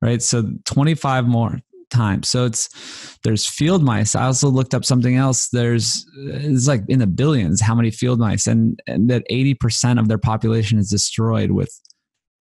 [0.01, 0.21] Right?
[0.21, 1.59] So 25 more
[1.91, 2.29] times.
[2.29, 4.15] So it's there's field mice.
[4.15, 5.49] I also looked up something else.
[5.49, 10.07] There's it's like in the billions how many field mice and, and that 80% of
[10.07, 11.79] their population is destroyed with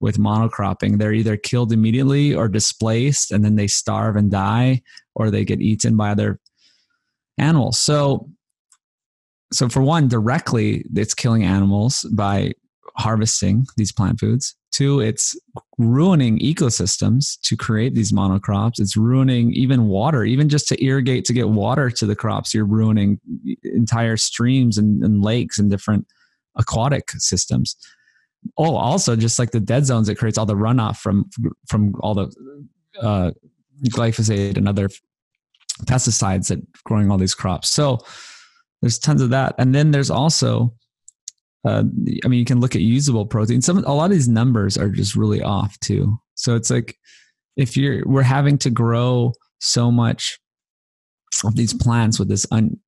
[0.00, 0.98] with monocropping.
[0.98, 4.82] They're either killed immediately or displaced and then they starve and die
[5.14, 6.40] or they get eaten by other
[7.38, 7.78] animals.
[7.78, 8.28] So
[9.52, 12.52] so for one directly it's killing animals by
[12.96, 14.56] harvesting these plant foods.
[14.72, 15.38] Two, it's
[15.78, 18.78] ruining ecosystems to create these monocrops.
[18.78, 22.54] It's ruining even water, even just to irrigate to get water to the crops.
[22.54, 23.18] You're ruining
[23.64, 26.06] entire streams and, and lakes and different
[26.56, 27.76] aquatic systems
[28.58, 31.28] oh also just like the dead zones it creates all the runoff from
[31.68, 32.30] from all the
[33.00, 33.30] uh,
[33.88, 34.88] glyphosate and other
[35.84, 37.70] pesticides that growing all these crops.
[37.70, 37.98] So
[38.82, 39.54] there's tons of that.
[39.58, 40.74] And then there's also
[41.66, 41.84] uh,
[42.24, 44.88] i mean you can look at usable protein some a lot of these numbers are
[44.88, 46.18] just really off too.
[46.34, 46.96] So it's like
[47.56, 50.38] if you're we're having to grow so much
[51.44, 52.78] of these plants with this un,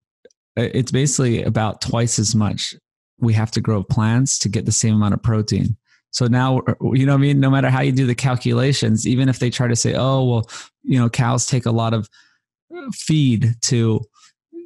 [0.57, 2.75] it's basically about twice as much
[3.23, 5.77] we have to grow plants to get the same amount of protein.
[6.11, 6.61] So now,
[6.93, 7.41] you know I mean?
[7.41, 10.51] No matter how you do the calculations, even if they try to say, oh, well,
[10.83, 12.09] you know, cows take a lot of
[12.93, 14.01] feed to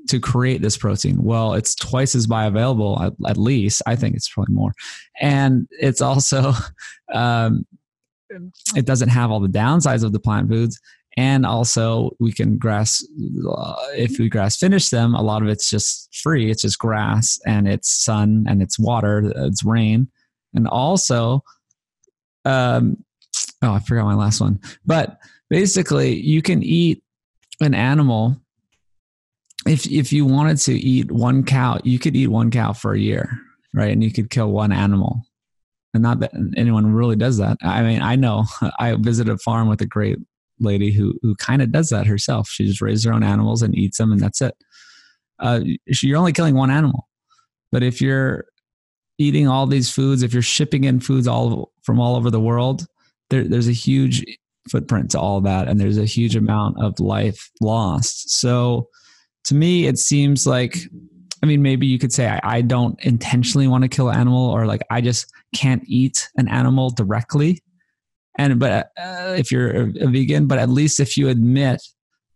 [0.08, 1.22] to create this protein.
[1.22, 3.82] Well, it's twice as bioavailable at, at least.
[3.86, 4.72] I think it's probably more.
[5.20, 6.52] And it's also,
[7.12, 7.66] um,
[8.76, 10.80] it doesn't have all the downsides of the plant foods
[11.16, 13.04] and also we can grass
[13.48, 16.50] uh, if we grass finish them a lot of it's just free.
[16.50, 20.08] It's just grass and it's sun and it's water it's rain.
[20.54, 21.42] And also
[22.44, 22.98] um
[23.62, 24.60] oh i forgot my last one.
[24.84, 27.02] But basically you can eat
[27.60, 28.36] an animal.
[29.66, 32.98] If if you wanted to eat one cow you could eat one cow for a
[32.98, 33.40] year
[33.74, 33.92] right?
[33.92, 35.20] And you could kill one animal.
[35.92, 37.58] And not that anyone really does that.
[37.62, 38.44] I mean i know.
[38.78, 40.18] I visited a farm with a great
[40.60, 42.48] lady who who kind of does that herself.
[42.48, 44.54] She just raises her own animals and eats them, and that's it.
[45.38, 47.08] Uh, you're only killing one animal,
[47.70, 48.46] but if you're
[49.18, 52.86] eating all these foods, if you're shipping in foods all from all over the world,
[53.30, 54.24] there, there's a huge
[54.70, 58.30] footprint to all that, and there's a huge amount of life lost.
[58.30, 58.88] So,
[59.44, 60.78] to me, it seems like.
[61.42, 64.48] I mean, maybe you could say I, I don't intentionally want to kill an animal,
[64.48, 67.62] or like I just can't eat an animal directly
[68.38, 71.82] and but uh, if you're a, a vegan but at least if you admit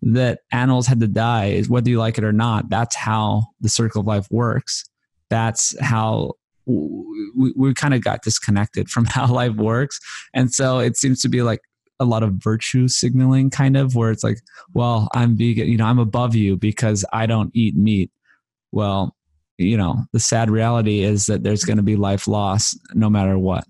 [0.02, 3.68] that animals had to die is whether you like it or not that's how the
[3.68, 4.84] circle of life works.
[5.28, 6.32] That's how
[6.66, 10.00] we, we kind of got disconnected from how life works.
[10.34, 11.60] And so it seems to be like
[11.98, 14.38] a lot of virtue signaling kind of where it's like
[14.72, 18.10] well i'm vegan you know i'm above you because i don't eat meat.
[18.72, 19.14] Well
[19.58, 23.38] you know the sad reality is that there's going to be life loss no matter
[23.38, 23.64] what.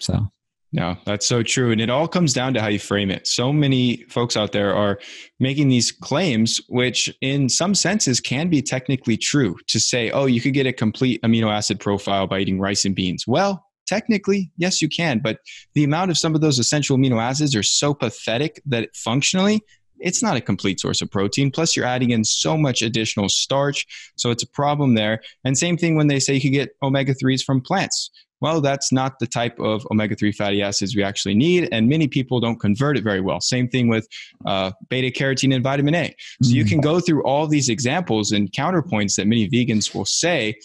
[0.00, 0.26] So
[0.72, 1.72] no, that's so true.
[1.72, 3.26] And it all comes down to how you frame it.
[3.26, 5.00] So many folks out there are
[5.40, 10.40] making these claims, which in some senses can be technically true to say, oh, you
[10.40, 13.24] could get a complete amino acid profile by eating rice and beans.
[13.26, 15.18] Well, technically, yes, you can.
[15.18, 15.40] But
[15.74, 19.62] the amount of some of those essential amino acids are so pathetic that functionally,
[19.98, 21.50] it's not a complete source of protein.
[21.50, 24.12] Plus, you're adding in so much additional starch.
[24.16, 25.20] So it's a problem there.
[25.44, 28.92] And same thing when they say you could get omega 3s from plants well, that's
[28.92, 31.68] not the type of omega 3 fatty acids we actually need.
[31.72, 33.40] And many people don't convert it very well.
[33.40, 34.08] Same thing with
[34.46, 36.14] uh, beta carotene and vitamin A.
[36.42, 36.54] So mm.
[36.54, 40.56] you can go through all these examples and counterpoints that many vegans will say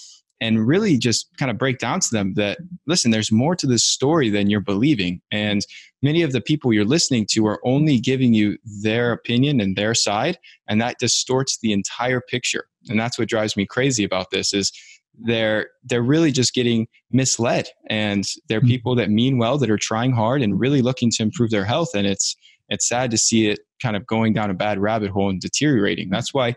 [0.41, 2.57] and really just kind of break down to them that
[2.87, 5.65] listen there's more to this story than you're believing and
[6.01, 9.93] many of the people you're listening to are only giving you their opinion and their
[9.93, 14.53] side and that distorts the entire picture and that's what drives me crazy about this
[14.53, 14.71] is
[15.19, 18.67] they're they're really just getting misled and they're mm-hmm.
[18.67, 21.89] people that mean well that are trying hard and really looking to improve their health
[21.95, 22.35] and it's
[22.69, 26.09] it's sad to see it kind of going down a bad rabbit hole and deteriorating
[26.09, 26.55] that's why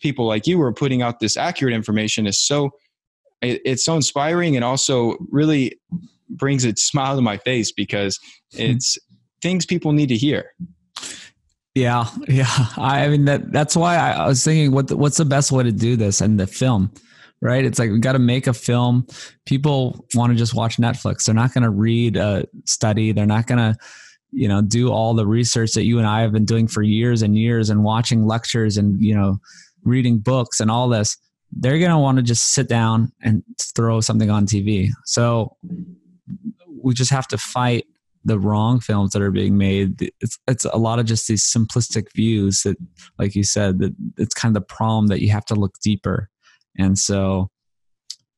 [0.00, 2.70] people like you are putting out this accurate information is so
[3.42, 5.78] it, it's so inspiring and also really
[6.30, 8.18] brings a smile to my face because
[8.54, 8.62] hmm.
[8.62, 8.98] it's
[9.42, 10.52] things people need to hear
[11.76, 12.46] yeah, yeah.
[12.78, 15.70] I mean that that's why I was thinking what the, what's the best way to
[15.70, 16.90] do this and the film,
[17.40, 17.64] right?
[17.64, 19.06] It's like we got to make a film.
[19.44, 21.24] People want to just watch Netflix.
[21.24, 23.12] They're not going to read a study.
[23.12, 23.78] They're not going to
[24.32, 27.22] you know do all the research that you and I have been doing for years
[27.22, 29.38] and years and watching lectures and you know
[29.84, 31.16] reading books and all this.
[31.52, 33.42] They're going to want to just sit down and
[33.74, 34.88] throw something on TV.
[35.04, 35.56] So
[36.82, 37.86] we just have to fight
[38.24, 40.10] the wrong films that are being made.
[40.20, 42.76] It's it's a lot of just these simplistic views that,
[43.18, 46.28] like you said, that it's kind of the problem that you have to look deeper.
[46.78, 47.48] And so,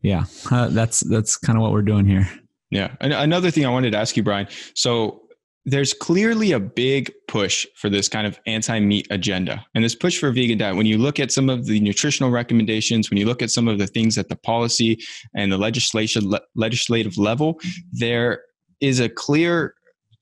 [0.02, 2.28] yeah, uh, that's that's kind of what we're doing here.
[2.70, 2.94] Yeah.
[3.00, 4.46] And another thing I wanted to ask you, Brian.
[4.74, 5.22] So
[5.64, 10.30] there's clearly a big push for this kind of anti-meat agenda and this push for
[10.30, 13.50] vegan diet when you look at some of the nutritional recommendations when you look at
[13.50, 14.98] some of the things at the policy
[15.34, 17.60] and the legislation le- legislative level
[17.92, 18.44] there
[18.80, 19.74] is a clear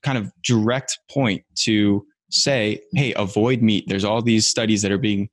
[0.03, 3.85] kind of direct point to say, hey, avoid meat.
[3.87, 5.29] There's all these studies that are being,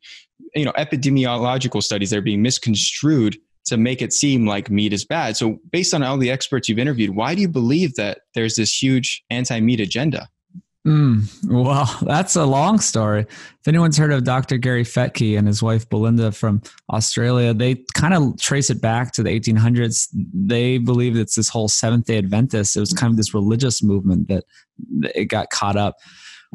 [0.55, 3.37] you know, epidemiological studies that are being misconstrued
[3.67, 5.37] to make it seem like meat is bad.
[5.37, 8.83] So, based on all the experts you've interviewed, why do you believe that there's this
[8.83, 10.29] huge anti meat agenda?
[10.87, 13.23] Mm, well, that's a long story.
[13.23, 14.59] If anyone's heard of Dr.
[14.59, 19.23] Gary Fettke and his wife Belinda from Australia, they kind of trace it back to
[19.23, 20.09] the 1800s.
[20.13, 22.77] They believe it's this whole Seventh day Adventist.
[22.77, 24.45] It was kind of this religious movement that
[25.15, 25.97] it got caught up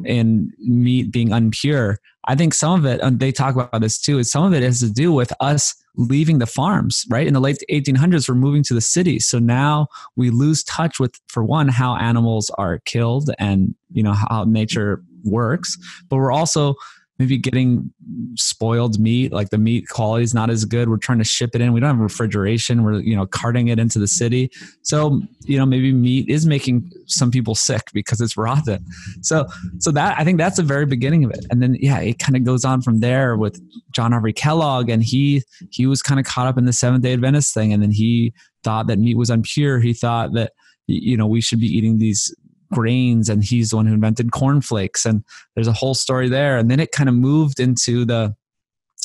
[0.06, 1.96] in meat being unpure.
[2.26, 4.62] I think some of it, and they talk about this too, is some of it
[4.62, 7.26] has to do with us leaving the farms, right?
[7.26, 9.26] In the late 1800s, we're moving to the cities.
[9.26, 14.12] So now we lose touch with, for one, how animals are killed and, you know,
[14.12, 15.76] how nature works.
[16.08, 16.74] But we're also
[17.20, 17.92] maybe getting
[18.34, 20.88] spoiled meat like the meat quality is not as good.
[20.88, 21.74] We're trying to ship it in.
[21.74, 22.82] We don't have refrigeration.
[22.82, 24.50] We're you know carting it into the city.
[24.82, 28.86] So you know maybe meat is making some people sick because it's rotten.
[29.20, 29.46] So
[29.80, 31.44] so that i think that's the very beginning of it.
[31.50, 33.60] And then yeah it kind of goes on from there with
[33.92, 37.12] john harvey kellogg and he he was kind of caught up in the seventh day
[37.12, 37.74] adventist thing.
[37.74, 38.32] And then he
[38.64, 40.52] thought that meat was unpure he thought that
[40.86, 42.34] you know we should be eating these
[42.72, 45.04] grains and he's the one who invented cornflakes.
[45.04, 46.58] And there's a whole story there.
[46.58, 48.34] And then it kind of moved into the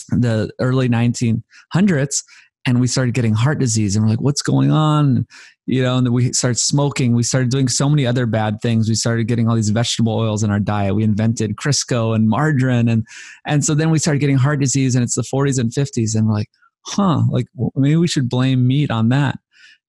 [0.09, 2.23] the early 1900s
[2.67, 5.25] and we started getting heart disease and we're like what's going on?
[5.65, 7.15] You know and we started smoking.
[7.15, 8.87] We started doing so many other bad things.
[8.87, 10.95] We started getting all these vegetable oils in our diet.
[10.95, 13.05] We invented crisco and margarine and
[13.45, 16.27] and so then we started getting heart disease and it's the 40s and 50s and
[16.27, 16.49] we're like
[16.87, 19.39] huh like maybe we should blame meat on that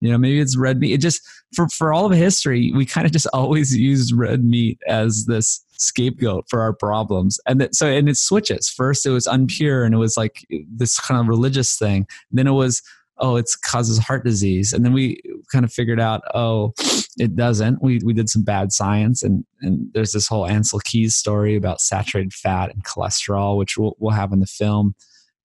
[0.01, 0.93] you know maybe it's red meat.
[0.93, 1.23] It just
[1.55, 5.65] for for all of history we kind of just always used red meat as this
[5.79, 7.39] scapegoat for our problems.
[7.47, 8.69] And that, so and it switches.
[8.69, 12.07] First it was unpure and it was like this kind of religious thing.
[12.31, 12.83] Then it was
[13.19, 14.73] oh it causes heart disease.
[14.73, 15.21] And then we
[15.53, 16.73] kind of figured out oh
[17.19, 17.83] it doesn't.
[17.83, 21.81] We we did some bad science and and there's this whole Ancel Keys story about
[21.81, 24.95] saturated fat and cholesterol which we'll, we'll have in the film.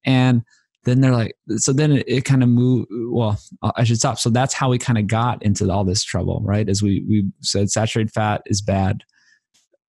[0.04, 0.44] And
[0.84, 3.40] then they're like so then it, it kind of moved well
[3.76, 4.20] i should stop.
[4.20, 6.68] So that's how we kind of got into all this trouble right?
[6.68, 9.04] As we we said saturated fat is bad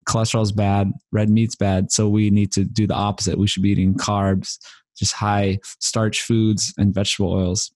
[0.07, 1.92] cholesterol is bad red meat's bad.
[1.92, 3.38] So we need to do the opposite.
[3.38, 4.59] We should be eating carbs
[4.96, 7.72] just high starch foods and vegetable oils.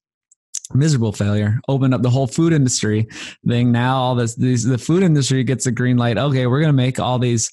[0.74, 1.60] Miserable failure.
[1.68, 3.06] Open up the whole food industry
[3.46, 3.72] thing.
[3.72, 6.18] Now all this these the food industry gets a green light.
[6.18, 7.50] Okay we're going to make all these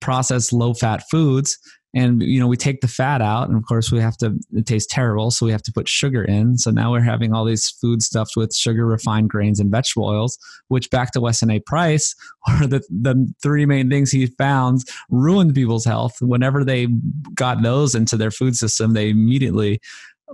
[0.00, 1.58] processed low fat foods
[1.96, 4.66] and you know we take the fat out and of course we have to it
[4.66, 6.58] tastes terrible so we have to put sugar in.
[6.58, 10.38] So now we're having all these food stuffed with sugar refined grains and vegetable oils
[10.68, 12.14] which back to weston a price
[12.48, 16.16] are the, the three main things he found ruined people's health.
[16.20, 16.88] Whenever they
[17.34, 19.80] got those into their food system they immediately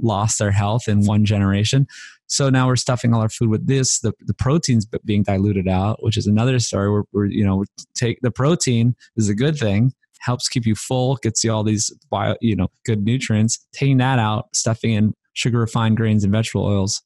[0.00, 1.86] lost their health in one generation.
[2.26, 6.02] So now we're stuffing all our food with this the, the proteins being diluted out
[6.02, 9.92] which is another story where we're you know take the protein is a good thing
[10.22, 13.66] helps keep you full, gets you all these bio, you know, good nutrients.
[13.72, 17.02] Taking that out, stuffing in sugar refined grains and vegetable oils,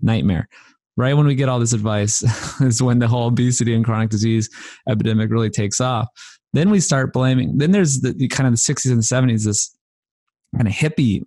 [0.00, 0.48] nightmare.
[0.96, 2.22] Right when we get all this advice
[2.60, 4.48] is when the whole obesity and chronic disease
[4.88, 6.08] epidemic really takes off.
[6.52, 7.58] Then we start blaming.
[7.58, 9.76] Then there's the, the kind of the 60s and 70s, this
[10.56, 11.22] kind of hippie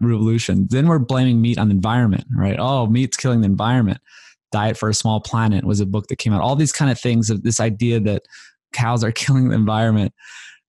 [0.00, 0.66] revolution.
[0.70, 2.56] Then we're blaming meat on the environment, right?
[2.58, 3.98] Oh, meat's killing the environment.
[4.50, 6.40] Diet for a Small Planet was a book that came out.
[6.40, 8.22] All these kind of things of this idea that
[8.72, 10.12] cows are killing the environment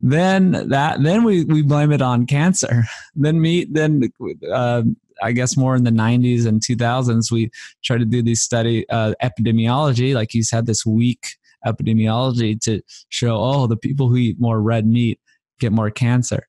[0.06, 2.84] then that then we, we blame it on cancer
[3.16, 4.12] then meat then
[4.52, 4.84] uh,
[5.22, 7.50] I guess more in the 90s and 2000s, we
[7.84, 13.38] tried to do these study uh, epidemiology, like you said, this weak epidemiology to show,
[13.38, 15.20] oh, the people who eat more red meat
[15.60, 16.48] get more cancer.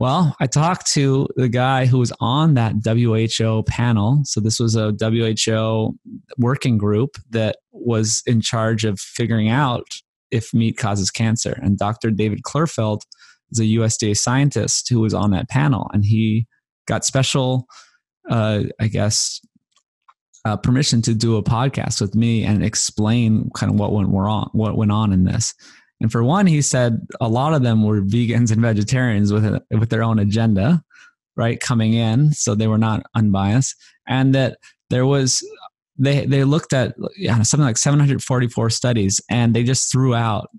[0.00, 4.20] Well, I talked to the guy who was on that WHO panel.
[4.24, 5.96] So, this was a WHO
[6.36, 9.86] working group that was in charge of figuring out
[10.34, 11.58] if meat causes cancer.
[11.62, 12.10] And Dr.
[12.10, 13.02] David Klurfeld
[13.52, 15.88] is a USDA scientist who was on that panel.
[15.92, 16.46] And he
[16.86, 17.66] got special,
[18.28, 19.40] uh, I guess,
[20.44, 24.50] uh, permission to do a podcast with me and explain kind of what went wrong,
[24.52, 25.54] what went on in this.
[26.00, 29.62] And for one, he said a lot of them were vegans and vegetarians with a,
[29.70, 30.82] with their own agenda,
[31.36, 33.74] right, coming in, so they were not unbiased,
[34.06, 34.58] and that
[34.90, 35.42] there was
[35.96, 40.50] they they looked at yeah, something like 744 studies, and they just threw out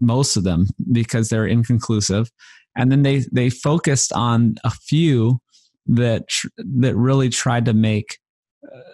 [0.00, 2.30] most of them because they're inconclusive,
[2.76, 5.40] and then they they focused on a few
[5.86, 6.24] that
[6.56, 8.18] that really tried to make
[8.64, 8.92] uh,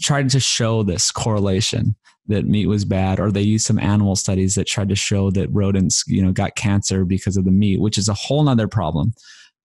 [0.00, 1.96] tried to show this correlation
[2.28, 5.48] that meat was bad or they used some animal studies that tried to show that
[5.50, 9.12] rodents you know got cancer because of the meat which is a whole nother problem.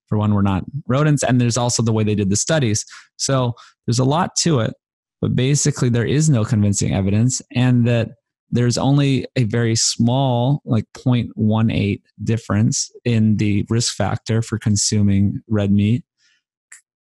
[0.07, 2.85] For one we're not rodents and there's also the way they did the studies.
[3.17, 3.53] So
[3.85, 4.73] there's a lot to it
[5.21, 8.11] but basically there is no convincing evidence and that
[8.49, 15.71] there's only a very small like 0.18 difference in the risk factor for consuming red
[15.71, 16.03] meat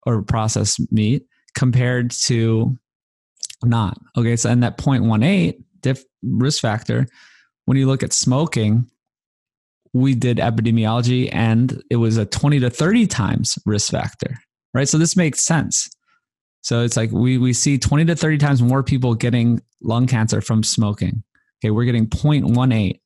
[0.05, 2.77] or processed meat compared to
[3.63, 3.97] not.
[4.17, 7.07] Okay, so and that 0.18 diff risk factor,
[7.65, 8.89] when you look at smoking,
[9.93, 14.37] we did epidemiology and it was a 20 to 30 times risk factor,
[14.73, 14.87] right?
[14.87, 15.89] So this makes sense.
[16.67, 20.41] So it's like we, we see 20 to 30 times more people getting lung cancer
[20.41, 21.23] from smoking.
[21.63, 22.99] Okay, we're getting 0.18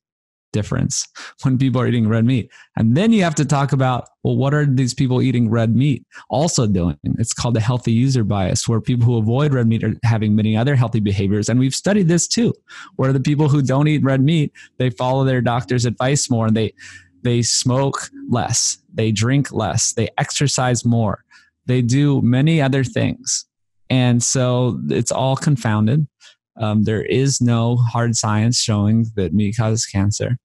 [0.52, 1.06] difference
[1.44, 2.50] when people are eating red meat.
[2.76, 6.04] And then you have to talk about, well, what are these people eating red meat
[6.28, 6.98] also doing?
[7.04, 10.56] It's called the healthy user bias, where people who avoid red meat are having many
[10.56, 11.48] other healthy behaviors.
[11.48, 12.52] And we've studied this too,
[12.96, 16.56] where the people who don't eat red meat, they follow their doctor's advice more and
[16.56, 16.74] they
[17.22, 21.24] they smoke less, they drink less, they exercise more,
[21.66, 23.46] they do many other things.
[23.92, 26.08] And so it's all confounded.
[26.56, 30.38] Um, there is no hard science showing that meat causes cancer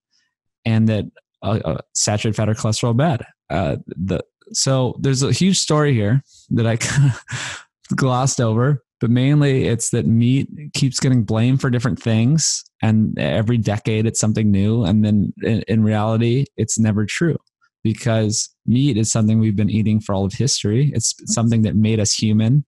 [0.66, 1.06] and that
[1.41, 3.26] uh, uh, saturated fat or cholesterol bad.
[3.50, 4.20] Uh, the,
[4.52, 9.91] so there's a huge story here that I kind of glossed over, but mainly it's
[9.91, 15.06] that meat keeps getting blamed for different things, and every decade it's something new, and
[15.06, 17.38] then in, in reality, it's never true
[17.82, 20.91] because meat is something we've been eating for all of history.
[20.93, 22.66] It's something that made us human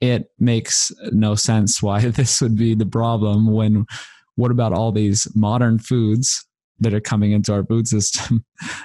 [0.00, 3.86] it makes no sense why this would be the problem when
[4.36, 6.46] what about all these modern foods
[6.78, 8.44] that are coming into our food system?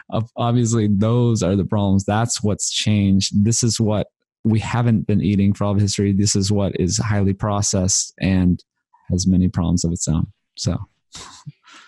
[0.37, 2.05] Obviously those are the problems.
[2.05, 3.43] That's what's changed.
[3.43, 4.07] This is what
[4.43, 6.13] we haven't been eating for all of history.
[6.13, 8.63] This is what is highly processed and
[9.09, 10.27] has many problems of its own.
[10.55, 10.77] So.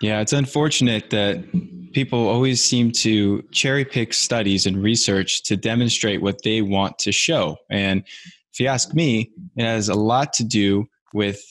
[0.00, 1.42] Yeah it's unfortunate that
[1.94, 7.12] people always seem to cherry pick studies and research to demonstrate what they want to
[7.12, 7.56] show.
[7.70, 8.04] And
[8.54, 11.42] if you ask me, it has a lot to do with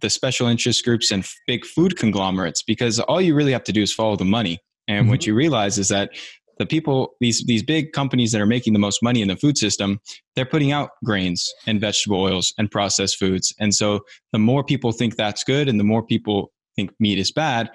[0.00, 3.82] the special interest groups and big food conglomerates because all you really have to do
[3.82, 4.58] is follow the money.
[4.86, 5.10] And mm-hmm.
[5.10, 6.10] what you realize is that
[6.58, 9.58] the people these these big companies that are making the most money in the food
[9.58, 9.98] system
[10.36, 13.98] they're putting out grains and vegetable oils and processed foods and so
[14.32, 17.68] the more people think that's good and the more people think meat is bad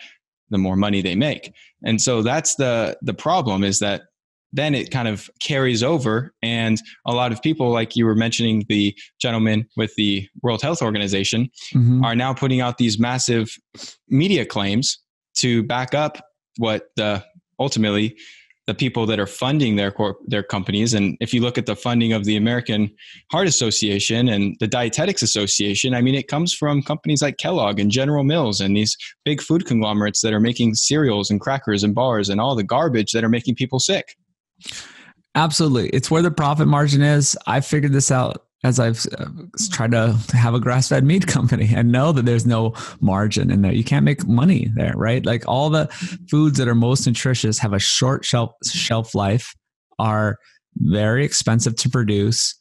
[0.49, 1.53] the more money they make
[1.83, 4.03] and so that's the the problem is that
[4.51, 6.33] then it kind of carries over.
[6.41, 10.81] And a lot of people like you were mentioning the gentleman with the world health
[10.81, 12.03] organization mm-hmm.
[12.03, 13.55] are now putting out these massive
[14.07, 14.99] media claims
[15.35, 16.17] to back up
[16.57, 17.23] what the
[17.59, 18.17] ultimately
[18.67, 19.91] the people that are funding their
[20.27, 20.93] their companies.
[20.93, 22.91] And if you look at the funding of the American
[23.31, 27.89] Heart Association and the Dietetics Association I mean it comes from companies like Kellogg and
[27.89, 28.95] General Mills and these
[29.25, 33.11] big food conglomerates that are making cereals and crackers and bars and all the garbage
[33.13, 34.15] that are making people sick
[35.35, 35.89] Absolutely.
[35.89, 37.37] It's where the profit margin is.
[37.47, 39.27] I figured this out as I've uh,
[39.71, 43.61] tried to have a grass fed meat company and know that there's no margin in
[43.61, 43.71] there.
[43.71, 45.25] You can't make money there, right?
[45.25, 45.87] Like all the
[46.29, 49.55] foods that are most nutritious have a short shelf shelf life,
[49.97, 50.37] are
[50.77, 52.55] very expensive to produce,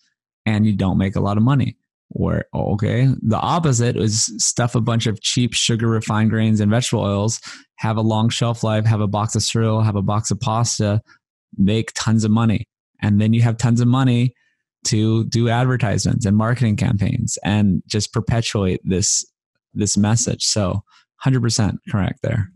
[0.44, 1.76] and you don't make a lot of money.
[2.10, 7.02] Where okay, the opposite is stuff a bunch of cheap sugar refined grains and vegetable
[7.02, 7.40] oils,
[7.76, 11.02] have a long shelf life, have a box of cereal, have a box of pasta,
[11.56, 12.66] make tons of money.
[13.00, 14.34] And then you have tons of money
[14.84, 19.24] to do advertisements and marketing campaigns and just perpetuate this
[19.74, 20.44] this message.
[20.44, 20.82] So
[21.24, 22.50] 100% correct there.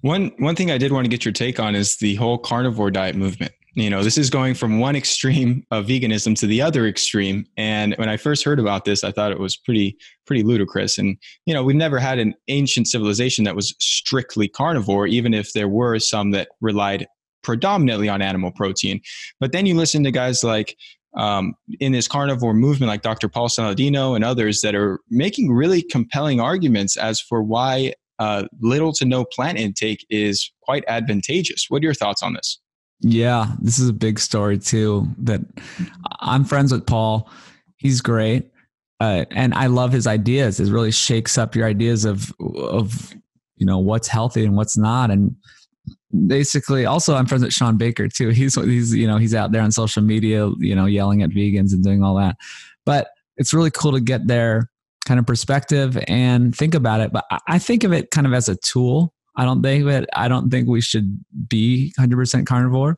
[0.00, 2.90] One one thing I did want to get your take on is the whole carnivore
[2.90, 3.52] diet movement.
[3.74, 7.46] You know, this is going from one extreme of veganism to the other extreme.
[7.56, 10.98] And when I first heard about this, I thought it was pretty, pretty ludicrous.
[10.98, 11.16] And,
[11.46, 15.68] you know, we've never had an ancient civilization that was strictly carnivore, even if there
[15.68, 17.06] were some that relied
[17.42, 19.00] predominantly on animal protein.
[19.38, 20.76] But then you listen to guys like
[21.16, 23.28] um, in this carnivore movement, like Dr.
[23.28, 28.92] Paul Saladino and others, that are making really compelling arguments as for why uh, little
[28.92, 31.66] to no plant intake is quite advantageous.
[31.68, 32.60] What are your thoughts on this?
[33.00, 35.08] Yeah, this is a big story too.
[35.18, 35.40] That
[36.20, 37.30] I'm friends with Paul.
[37.78, 38.50] He's great,
[39.00, 40.60] uh, and I love his ideas.
[40.60, 43.14] It really shakes up your ideas of of
[43.56, 45.34] you know what's healthy and what's not, and
[46.26, 48.28] basically also i'm friends with shawn baker too.
[48.40, 51.72] He's he's you know he's out there on social media you know yelling at vegans
[51.72, 52.36] and doing all that.
[52.84, 54.68] But it's really cool to get their
[55.06, 57.12] kind of perspective and think about it.
[57.12, 60.28] But i think of it kind of as a tool i don't think that i
[60.28, 62.96] don't think we should be 100% carnivore.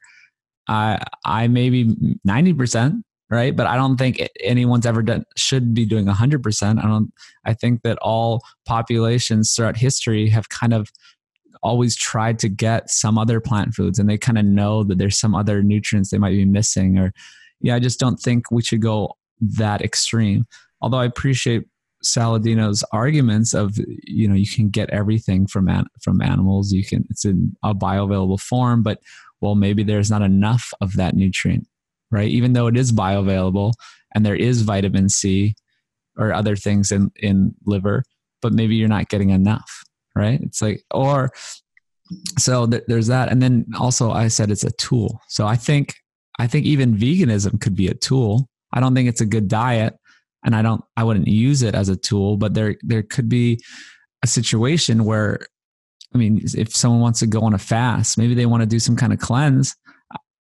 [0.68, 1.95] I i maybe
[2.26, 3.57] 90% right?
[3.57, 7.12] But i don't think anyone's ever done should be doing 100% i don't
[7.45, 10.91] i think that all populations throughout history have kind of
[11.63, 15.19] always tried to get some other plant foods and they kind of know that there's
[15.19, 17.13] some other nutrients they might be missing or
[17.61, 20.47] yeah i just don't think we should go that extreme.
[20.81, 21.65] Although i appreciate
[22.03, 27.05] saladino's arguments of you know you can get everything from an, from animals you can
[27.11, 28.99] it's in a bioavailable form but
[29.41, 31.67] well maybe there's not enough of that nutrient
[32.13, 32.29] right?
[32.29, 33.73] Even though it is bioavailable
[34.15, 35.55] and there is vitamin c
[36.17, 38.05] or other things in in liver
[38.43, 39.83] but maybe you're not getting enough
[40.15, 40.41] right?
[40.41, 41.33] It's like or
[42.39, 43.31] so th- there's that.
[43.31, 45.21] And then also i said it's a tool.
[45.29, 45.95] So i think
[46.39, 48.49] i think even veganism could be a tool.
[48.75, 49.99] I don't think it's a good diet
[50.45, 53.63] and i don't i wouldn't use it as a tool but there there could be
[54.23, 55.41] a situation where
[56.15, 58.79] i mean if someone wants to go on a fast maybe they want to do
[58.79, 59.75] some kind of cleanse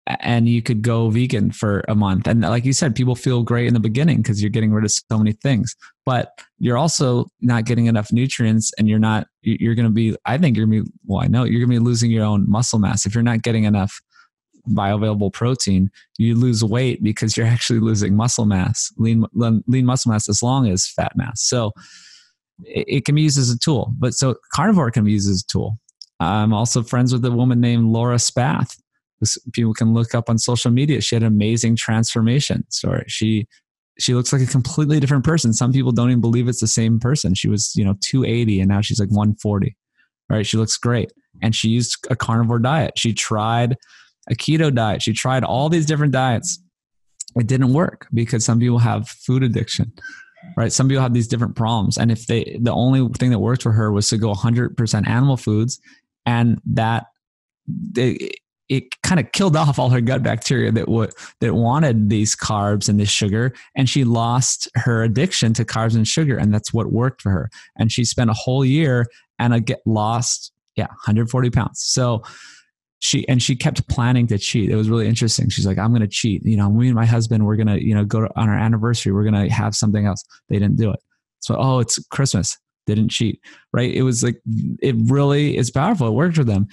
[0.06, 2.26] and you could go vegan for a month.
[2.26, 4.90] And like you said, people feel great in the beginning because you're getting rid of
[4.90, 9.86] so many things, but you're also not getting enough nutrients and you're not, you're going
[9.86, 11.84] to be, I think you're going to be, well, I know you're going to be
[11.84, 13.06] losing your own muscle mass.
[13.06, 14.00] If you're not getting enough
[14.68, 20.28] bioavailable protein, you lose weight because you're actually losing muscle mass, lean, lean muscle mass
[20.28, 21.42] as long as fat mass.
[21.42, 21.72] So
[22.64, 25.42] it, it can be used as a tool, but so carnivore can be used as
[25.42, 25.78] a tool.
[26.18, 28.76] I'm also friends with a woman named Laura Spath
[29.22, 31.00] this, people can look up on social media.
[31.00, 33.04] She had an amazing transformation story.
[33.06, 33.46] She
[33.98, 35.52] she looks like a completely different person.
[35.52, 37.34] Some people don't even believe it's the same person.
[37.34, 39.76] She was, you know, 280 and now she's like 140.
[40.28, 40.46] Right?
[40.46, 41.12] She looks great.
[41.40, 42.94] And she used a carnivore diet.
[42.96, 43.76] She tried
[44.28, 45.02] a keto diet.
[45.02, 46.58] She tried all these different diets.
[47.36, 49.92] It didn't work because some people have food addiction.
[50.56, 50.72] Right?
[50.72, 51.96] Some people have these different problems.
[51.96, 55.36] And if they the only thing that worked for her was to go 100% animal
[55.36, 55.80] foods
[56.26, 57.06] and that
[57.68, 58.32] they,
[58.72, 62.88] it kind of killed off all her gut bacteria that would that wanted these carbs
[62.88, 66.90] and this sugar and she lost her addiction to carbs and sugar and that's what
[66.90, 67.50] worked for her.
[67.76, 69.06] And she spent a whole year
[69.38, 71.82] and I get lost yeah 140 pounds.
[71.82, 72.22] So
[73.00, 74.70] she and she kept planning to cheat.
[74.70, 75.50] It was really interesting.
[75.50, 76.42] She's like i'm going to cheat.
[76.42, 78.58] You know me and my husband we're going to you know go to, on our
[78.58, 80.24] anniversary we're going to have something else.
[80.48, 81.00] They didn't do it.
[81.40, 82.56] So oh it's christmas.
[82.86, 83.38] Didn't cheat
[83.74, 83.92] right?
[83.92, 84.40] It was like
[84.80, 86.08] it really is powerful.
[86.08, 86.68] It worked for them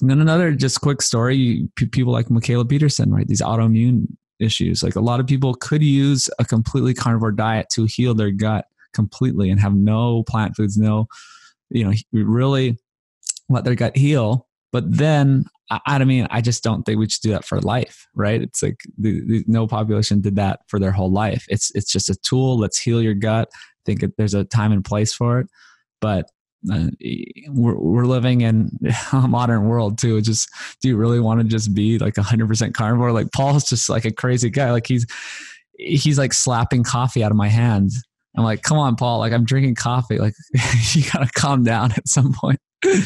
[0.00, 3.26] and then another just quick story people like Mikhaila Peterson, right?
[3.26, 4.06] These autoimmune
[4.38, 4.82] issues.
[4.82, 8.66] Like a lot of people could use a completely carnivore diet to heal their gut
[8.92, 11.06] completely and have no plant foods, no,
[11.70, 12.78] you know, really
[13.48, 14.46] let their gut heal.
[14.72, 18.42] But then, I, mean, I just don't think we should do that for life, right?
[18.42, 21.44] It's like the, the, no population did that for their whole life.
[21.48, 22.58] It's it's just a tool.
[22.58, 23.48] Let's heal your gut.
[23.54, 25.48] I think there's a time and place for it,
[26.00, 26.30] but
[26.72, 26.88] uh,
[27.48, 28.70] we're, we're living in
[29.12, 30.20] a modern world too.
[30.20, 30.48] just,
[30.80, 33.12] do you really want to just be like a hundred percent carnivore?
[33.12, 34.72] Like Paul's just like a crazy guy.
[34.72, 35.06] Like he's,
[35.78, 37.90] he's like slapping coffee out of my hand.
[38.36, 39.18] I'm like, come on, Paul.
[39.18, 40.18] Like I'm drinking coffee.
[40.18, 40.34] Like
[40.92, 42.60] you gotta calm down at some point.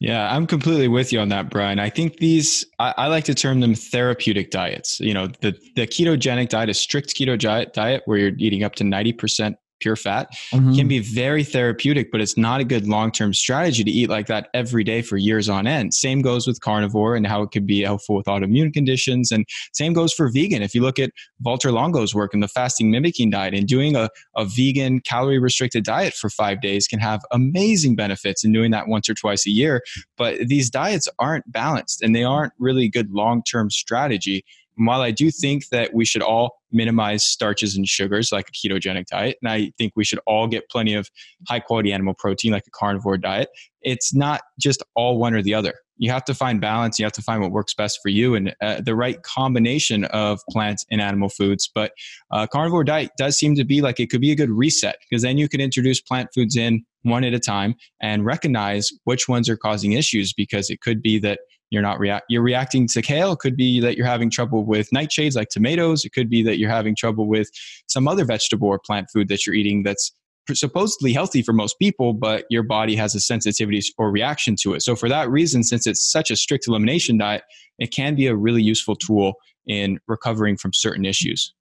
[0.00, 1.78] Yeah, I'm completely with you on that, Brian.
[1.78, 4.98] I think these, I, I, like to term them therapeutic diets.
[4.98, 8.76] You know, the, the ketogenic diet, a strict keto diet, diet where you're eating up
[8.76, 10.74] to 90% pure fat mm-hmm.
[10.74, 14.26] can be very therapeutic, but it's not a good long term strategy to eat like
[14.26, 15.94] that every day for years on end.
[15.94, 19.32] Same goes with carnivore and how it could be helpful with autoimmune conditions.
[19.32, 20.62] And same goes for vegan.
[20.62, 21.10] If you look at
[21.44, 25.84] Valter Longo's work and the fasting mimicking diet and doing a, a vegan calorie restricted
[25.84, 29.50] diet for five days can have amazing benefits in doing that once or twice a
[29.50, 29.82] year.
[30.16, 34.44] But these diets aren't balanced and they aren't really good long term strategy.
[34.76, 39.06] While I do think that we should all minimize starches and sugars like a ketogenic
[39.06, 41.10] diet, and I think we should all get plenty of
[41.48, 43.48] high quality animal protein like a carnivore diet,
[43.82, 45.74] it's not just all one or the other.
[46.00, 46.98] you have to find balance.
[46.98, 50.40] You have to find what works best for you and uh, the right combination of
[50.48, 51.70] plant and animal foods.
[51.72, 51.92] But
[52.30, 55.22] uh, carnivore diet does seem to be like it could be a good reset because
[55.22, 59.46] then you can introduce plant foods in one at a time and recognize which ones
[59.50, 61.40] are causing issues because it could be that
[61.70, 64.90] you're not react you're reacting to kale it could be that you're having trouble with
[64.90, 67.48] nightshades like tomatoes it could be that you're having trouble with
[67.86, 70.12] some other vegetable or plant food that you're eating that's
[70.54, 74.82] supposedly healthy for most people, but your body has a sensitivity or reaction to it.
[74.82, 77.42] So, for that reason, since it's such a strict elimination diet,
[77.78, 79.34] it can be a really useful tool
[79.66, 81.52] in recovering from certain issues.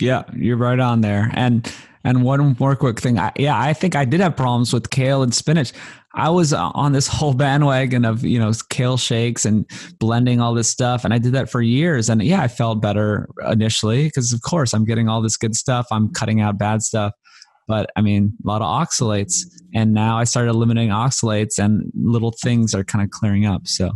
[0.00, 1.30] Yeah, you're right on there.
[1.34, 1.72] And
[2.04, 3.18] and one more quick thing.
[3.18, 5.72] I, yeah, I think I did have problems with kale and spinach.
[6.14, 10.54] I was uh, on this whole bandwagon of, you know, kale shakes and blending all
[10.54, 11.04] this stuff.
[11.04, 12.08] And I did that for years.
[12.08, 15.86] And yeah, I felt better initially because, of course, I'm getting all this good stuff.
[15.90, 17.12] I'm cutting out bad stuff
[17.70, 19.44] but I mean, a lot of oxalates.
[19.72, 23.68] And now I started eliminating oxalates and little things are kind of clearing up.
[23.68, 23.92] So,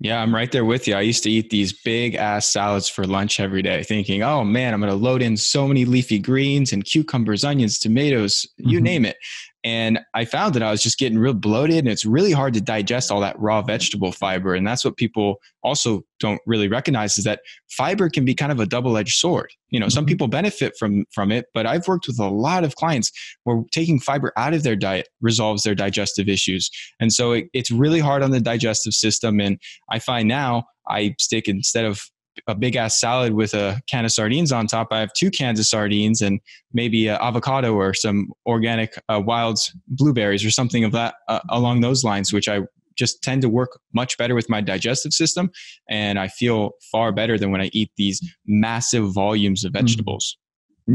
[0.00, 0.94] yeah, I'm right there with you.
[0.94, 4.72] I used to eat these big ass salads for lunch every day, thinking, oh man,
[4.72, 8.84] I'm going to load in so many leafy greens and cucumbers, onions, tomatoes, you mm-hmm.
[8.84, 9.18] name it.
[9.62, 12.60] And I found that I was just getting real bloated and it's really hard to
[12.60, 14.54] digest all that raw vegetable fiber.
[14.54, 18.60] And that's what people also don't really recognize is that fiber can be kind of
[18.60, 19.52] a double-edged sword.
[19.68, 20.08] You know, some mm-hmm.
[20.08, 23.12] people benefit from from it, but I've worked with a lot of clients
[23.44, 26.70] where taking fiber out of their diet resolves their digestive issues.
[26.98, 29.40] And so it, it's really hard on the digestive system.
[29.40, 29.58] And
[29.90, 32.00] I find now I stick instead of
[32.46, 34.88] a big ass salad with a can of sardines on top.
[34.90, 36.40] I have two cans of sardines and
[36.72, 42.04] maybe avocado or some organic uh, wild blueberries or something of that uh, along those
[42.04, 42.60] lines, which I
[42.96, 45.50] just tend to work much better with my digestive system.
[45.88, 49.80] And I feel far better than when I eat these massive volumes of mm.
[49.80, 50.36] vegetables.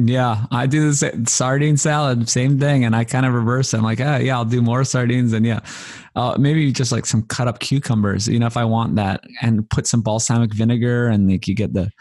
[0.04, 3.78] Yeah, I do the same, sardine salad, same thing, and I kind of reverse it.
[3.78, 5.62] I'm like, oh, yeah, I'll do more sardines, and yeah,
[6.18, 9.70] uh, maybe just like some cut up cucumbers, you know, if I want that, and
[9.70, 11.92] put some balsamic vinegar, and like you get the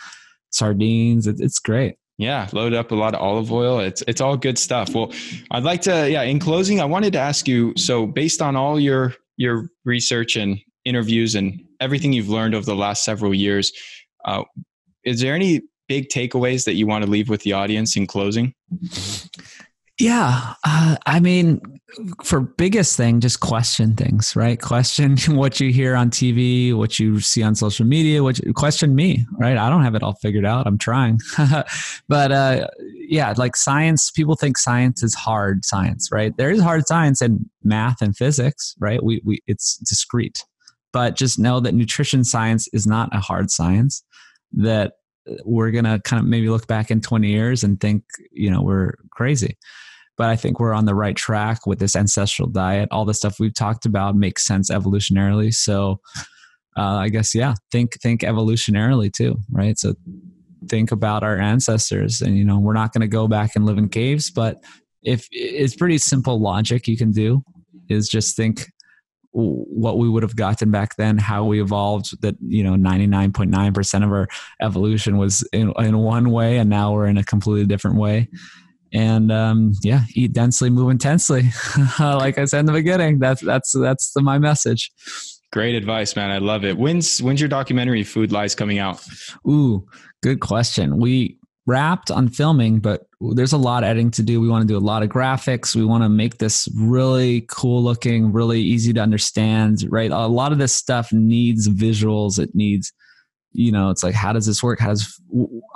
[0.51, 1.29] sardines.
[1.29, 1.97] It, it's great.
[2.19, 3.79] Yeah, load up a lot of olive oil.
[3.79, 4.93] It's it's all good stuff.
[4.93, 5.13] Well,
[5.53, 6.23] I'd like to yeah.
[6.23, 7.75] In closing, I wanted to ask you.
[7.77, 12.75] So, based on all your your research and interviews and everything you've learned over the
[12.75, 13.73] last several years,
[14.25, 14.43] uh,
[15.05, 18.55] is there any big takeaways that you want to leave with the audience in closing?
[20.01, 21.61] Yeah, uh, I mean,
[22.25, 24.61] for biggest thing, just question things, right?
[24.61, 28.21] Question what you hear on TV, what you see on social media.
[28.21, 29.57] What you, question me, right?
[29.57, 30.67] I don't have it all figured out.
[30.67, 31.21] I'm trying,
[32.09, 32.67] but uh,
[33.09, 34.11] yeah, like science.
[34.11, 36.37] People think science is hard science, right?
[36.37, 39.03] There is hard science in math and physics, right?
[39.03, 40.45] We we it's discrete,
[40.93, 44.03] but just know that nutrition science is not a hard science.
[44.53, 44.95] That
[45.45, 48.63] we're going to kind of maybe look back in 20 years and think, you know,
[48.63, 49.57] we're crazy.
[50.17, 52.89] But I think we're on the right track with this ancestral diet.
[52.93, 55.53] All the stuff we've talked about makes sense evolutionarily.
[55.53, 56.01] So
[56.77, 59.79] uh, I guess, yeah, think, think evolutionarily too, right?
[59.79, 59.95] So
[60.69, 63.79] think about our ancestors and, you know, we're not going to go back and live
[63.79, 64.63] in caves, but
[65.03, 67.43] if it's pretty simple logic you can do
[67.89, 68.71] is just think
[69.35, 74.13] what we would have gotten back then, how we evolved, that, you know, 99.9% of
[74.13, 74.29] our
[74.63, 78.29] evolution was in, in one way, and now we're in a completely different way.
[78.93, 81.51] And um, yeah, eat densely, move intensely.
[81.99, 84.93] like I said in the beginning, that's that's that's the, my message.
[85.53, 86.31] Great advice, man.
[86.31, 86.79] I love it.
[86.79, 89.05] When's when's your documentary Food Lies coming out?
[89.49, 89.85] Ooh,
[90.23, 90.99] good question.
[90.99, 93.03] We wrapped on filming, but
[93.33, 94.41] there's a lot of editing to do.
[94.41, 95.75] We want to do a lot of graphics.
[95.75, 100.11] We want to make this really cool looking, really easy to understand, right?
[100.11, 102.39] A lot of this stuff needs visuals.
[102.39, 102.93] It needs,
[103.53, 104.81] you know, it's like, how does this work?
[104.81, 105.21] How does,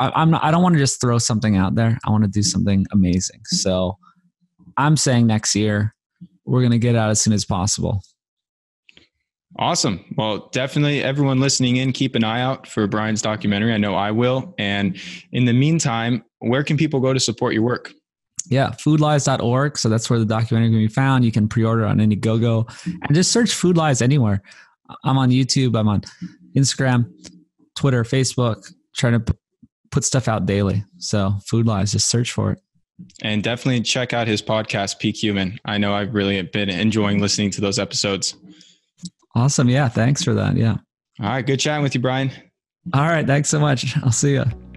[0.01, 1.99] I, I'm not, I don't want to just throw something out there.
[2.05, 3.41] I want to do something amazing.
[3.45, 3.97] So
[4.77, 5.95] I'm saying next year,
[6.45, 8.03] we're going to get out as soon as possible.
[9.59, 10.05] Awesome.
[10.17, 13.73] Well, definitely everyone listening in, keep an eye out for Brian's documentary.
[13.73, 14.55] I know I will.
[14.59, 15.01] And
[15.33, 17.93] in the meantime, where can people go to support your work?
[18.51, 19.77] Yeah, foodlies.org.
[19.77, 21.25] So that's where the documentary can be found.
[21.25, 24.43] You can pre order on Indiegogo and just search Food Lies anywhere.
[25.05, 26.03] I'm on YouTube, I'm on
[26.57, 27.11] Instagram,
[27.77, 29.37] Twitter, Facebook, trying to
[29.91, 30.85] put stuff out daily.
[30.99, 32.61] So Food Lies, just search for it.
[33.23, 35.59] And definitely check out his podcast, Peak Human.
[35.65, 38.35] I know I've really been enjoying listening to those episodes.
[39.35, 39.69] Awesome.
[39.69, 39.89] Yeah.
[39.89, 40.57] Thanks for that.
[40.57, 40.77] Yeah.
[41.21, 41.47] All right.
[41.47, 42.33] Good chatting with you, Brian.
[42.93, 43.27] All right.
[43.27, 43.97] Thanks so much.
[43.99, 44.68] I'll see you.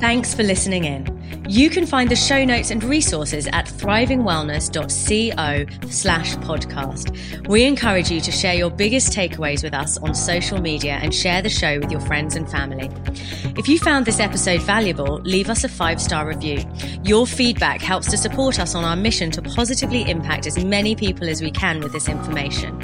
[0.00, 1.23] Thanks for listening in.
[1.46, 7.48] You can find the show notes and resources at thrivingwellness.co slash podcast.
[7.48, 11.42] We encourage you to share your biggest takeaways with us on social media and share
[11.42, 12.90] the show with your friends and family.
[13.58, 16.64] If you found this episode valuable, leave us a five star review.
[17.02, 21.28] Your feedback helps to support us on our mission to positively impact as many people
[21.28, 22.82] as we can with this information.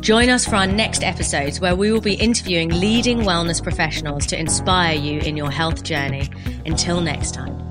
[0.00, 4.38] Join us for our next episodes where we will be interviewing leading wellness professionals to
[4.38, 6.30] inspire you in your health journey.
[6.64, 7.67] Until next time.